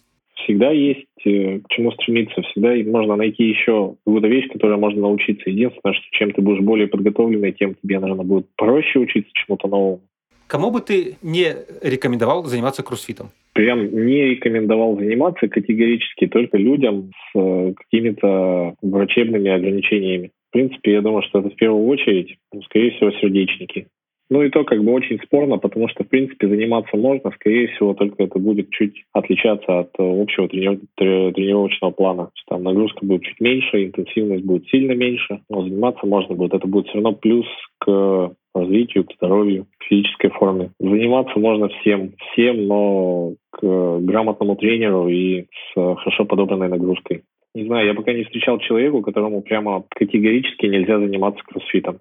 всегда 0.48 0.70
есть 0.70 1.06
э, 1.24 1.60
к 1.60 1.68
чему 1.68 1.92
стремиться, 1.92 2.42
всегда 2.42 2.74
можно 2.90 3.16
найти 3.16 3.44
еще 3.44 3.96
какую-то 4.04 4.28
вещь, 4.28 4.48
которой 4.50 4.78
можно 4.78 5.02
научиться. 5.02 5.50
Единственное, 5.50 5.92
что 5.94 6.04
чем 6.12 6.32
ты 6.32 6.40
будешь 6.40 6.64
более 6.64 6.88
подготовленный, 6.88 7.52
тем 7.52 7.74
тебе, 7.74 8.00
наверное, 8.00 8.24
будет 8.24 8.46
проще 8.56 8.98
учиться 8.98 9.30
чему-то 9.34 9.68
новому. 9.68 10.00
Кому 10.46 10.70
бы 10.70 10.80
ты 10.80 11.16
не 11.22 11.54
рекомендовал 11.82 12.44
заниматься 12.44 12.82
кроссфитом? 12.82 13.28
Прям 13.52 13.82
не 14.06 14.30
рекомендовал 14.30 14.96
заниматься 14.96 15.48
категорически 15.48 16.26
только 16.26 16.56
людям 16.56 17.10
с 17.12 17.38
э, 17.38 17.74
какими-то 17.76 18.74
врачебными 18.80 19.50
ограничениями. 19.50 20.30
В 20.48 20.52
принципе, 20.52 20.92
я 20.92 21.02
думаю, 21.02 21.22
что 21.22 21.40
это 21.40 21.50
в 21.50 21.56
первую 21.56 21.86
очередь, 21.88 22.38
ну, 22.52 22.62
скорее 22.62 22.92
всего, 22.92 23.10
сердечники. 23.10 23.88
Ну 24.30 24.42
и 24.42 24.50
то 24.50 24.64
как 24.64 24.84
бы 24.84 24.92
очень 24.92 25.18
спорно, 25.24 25.56
потому 25.56 25.88
что, 25.88 26.04
в 26.04 26.08
принципе, 26.08 26.48
заниматься 26.48 26.96
можно, 26.96 27.30
скорее 27.30 27.68
всего, 27.68 27.94
только 27.94 28.24
это 28.24 28.38
будет 28.38 28.70
чуть 28.70 29.04
отличаться 29.12 29.80
от 29.80 29.90
общего 29.96 30.48
трени- 30.48 30.80
тренировочного 30.96 31.92
плана. 31.92 32.30
Там 32.46 32.62
нагрузка 32.62 33.06
будет 33.06 33.22
чуть 33.22 33.40
меньше, 33.40 33.86
интенсивность 33.86 34.44
будет 34.44 34.68
сильно 34.68 34.92
меньше, 34.92 35.40
но 35.48 35.62
заниматься 35.62 36.06
можно 36.06 36.34
будет. 36.34 36.52
Это 36.52 36.66
будет 36.66 36.86
все 36.86 36.94
равно 36.94 37.12
плюс 37.12 37.46
к 37.78 38.34
развитию, 38.54 39.04
к 39.04 39.14
здоровью, 39.14 39.66
к 39.78 39.84
физической 39.84 40.28
форме. 40.30 40.72
Заниматься 40.78 41.38
можно 41.38 41.68
всем, 41.68 42.12
всем, 42.32 42.66
но 42.66 43.34
к 43.50 43.98
грамотному 44.00 44.56
тренеру 44.56 45.08
и 45.08 45.44
с 45.44 45.74
хорошо 45.74 46.26
подобранной 46.26 46.68
нагрузкой. 46.68 47.22
Не 47.54 47.64
знаю, 47.64 47.86
я 47.86 47.94
пока 47.94 48.12
не 48.12 48.24
встречал 48.24 48.58
человека, 48.58 49.00
которому 49.00 49.40
прямо 49.40 49.84
категорически 49.88 50.66
нельзя 50.66 50.98
заниматься 50.98 51.42
кроссфитом. 51.44 51.98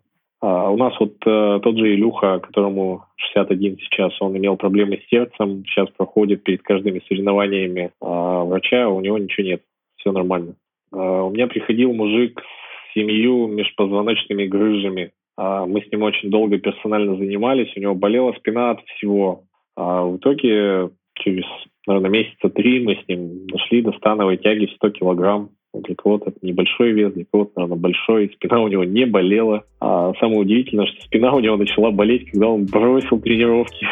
А 0.47 0.69
у 0.69 0.77
нас 0.77 0.93
вот 0.97 1.15
э, 1.25 1.59
тот 1.61 1.77
же 1.77 1.93
Илюха, 1.93 2.39
которому 2.39 3.03
61 3.17 3.79
сейчас, 3.79 4.13
он 4.21 4.37
имел 4.37 4.55
проблемы 4.55 4.97
с 4.97 5.09
сердцем, 5.09 5.65
сейчас 5.65 5.89
проходит 5.89 6.43
перед 6.43 6.61
каждыми 6.61 7.01
соревнованиями 7.05 7.91
а 7.99 8.45
врача, 8.45 8.87
у 8.87 9.01
него 9.01 9.17
ничего 9.17 9.45
нет, 9.45 9.61
все 9.97 10.13
нормально. 10.13 10.55
А 10.93 11.23
у 11.23 11.31
меня 11.31 11.47
приходил 11.47 11.91
мужик 11.91 12.41
с 12.41 12.93
семью 12.93 13.47
межпозвоночными 13.47 14.45
грыжами. 14.45 15.11
А 15.35 15.65
мы 15.65 15.81
с 15.81 15.91
ним 15.91 16.03
очень 16.03 16.29
долго 16.29 16.57
персонально 16.59 17.17
занимались, 17.17 17.75
у 17.75 17.81
него 17.81 17.95
болела 17.95 18.31
спина 18.39 18.71
от 18.71 18.79
всего. 18.85 19.43
А 19.75 20.03
в 20.03 20.15
итоге 20.15 20.91
через, 21.15 21.43
наверное, 21.85 22.09
месяца 22.09 22.47
три 22.49 22.85
мы 22.85 22.95
с 22.95 23.05
ним 23.09 23.47
дошли 23.47 23.81
до 23.81 23.91
становой 23.97 24.37
тяги 24.37 24.71
100 24.75 24.91
килограмм. 24.91 25.49
Для 25.81 25.95
кого-то 25.95 26.29
это 26.29 26.39
небольшой 26.41 26.91
вес, 26.91 27.13
для 27.13 27.25
кого-то, 27.31 27.51
наверное, 27.55 27.79
большой. 27.79 28.31
Спина 28.33 28.61
у 28.61 28.67
него 28.67 28.83
не 28.83 29.05
болела. 29.05 29.63
А 29.79 30.13
самое 30.19 30.39
удивительное, 30.39 30.87
что 30.87 31.01
спина 31.03 31.33
у 31.33 31.39
него 31.39 31.57
начала 31.57 31.91
болеть, 31.91 32.31
когда 32.31 32.47
он 32.47 32.65
бросил 32.65 33.19
тренировки. 33.19 33.85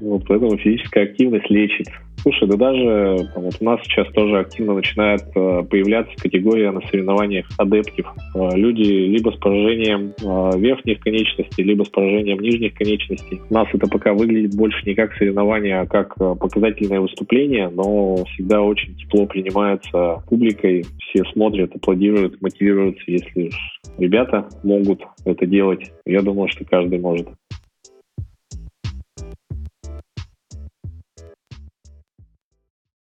Вот, 0.00 0.24
поэтому 0.26 0.56
физическая 0.58 1.04
активность 1.04 1.50
лечит. 1.50 1.88
Слушай, 2.22 2.48
да 2.48 2.56
даже 2.56 3.28
там, 3.34 3.44
вот 3.44 3.54
у 3.60 3.64
нас 3.64 3.80
сейчас 3.84 4.08
тоже 4.12 4.40
активно 4.40 4.74
начинает 4.74 5.22
э, 5.36 5.62
появляться 5.62 6.12
категория 6.16 6.72
на 6.72 6.80
соревнованиях 6.80 7.46
адептив. 7.56 8.06
Э, 8.34 8.56
люди 8.56 8.82
либо 8.82 9.30
с 9.30 9.36
поражением 9.36 10.12
э, 10.20 10.58
верхних 10.58 10.98
конечностей, 11.00 11.62
либо 11.62 11.84
с 11.84 11.88
поражением 11.88 12.40
нижних 12.40 12.74
конечностей. 12.74 13.40
У 13.48 13.54
нас 13.54 13.68
это 13.72 13.86
пока 13.86 14.12
выглядит 14.12 14.56
больше 14.56 14.78
не 14.86 14.94
как 14.94 15.14
соревнование, 15.14 15.80
а 15.80 15.86
как 15.86 16.14
э, 16.18 16.34
показательное 16.40 17.00
выступление, 17.00 17.68
но 17.68 18.24
всегда 18.24 18.60
очень 18.60 18.96
тепло 18.96 19.26
принимается 19.26 20.24
публикой. 20.28 20.84
Все 20.98 21.22
смотрят, 21.32 21.76
аплодируют, 21.76 22.42
мотивируются, 22.42 23.04
если 23.06 23.50
ребята 23.98 24.48
могут 24.64 25.02
это 25.24 25.46
делать. 25.46 25.92
Я 26.04 26.22
думаю, 26.22 26.48
что 26.48 26.64
каждый 26.64 26.98
может. 26.98 27.28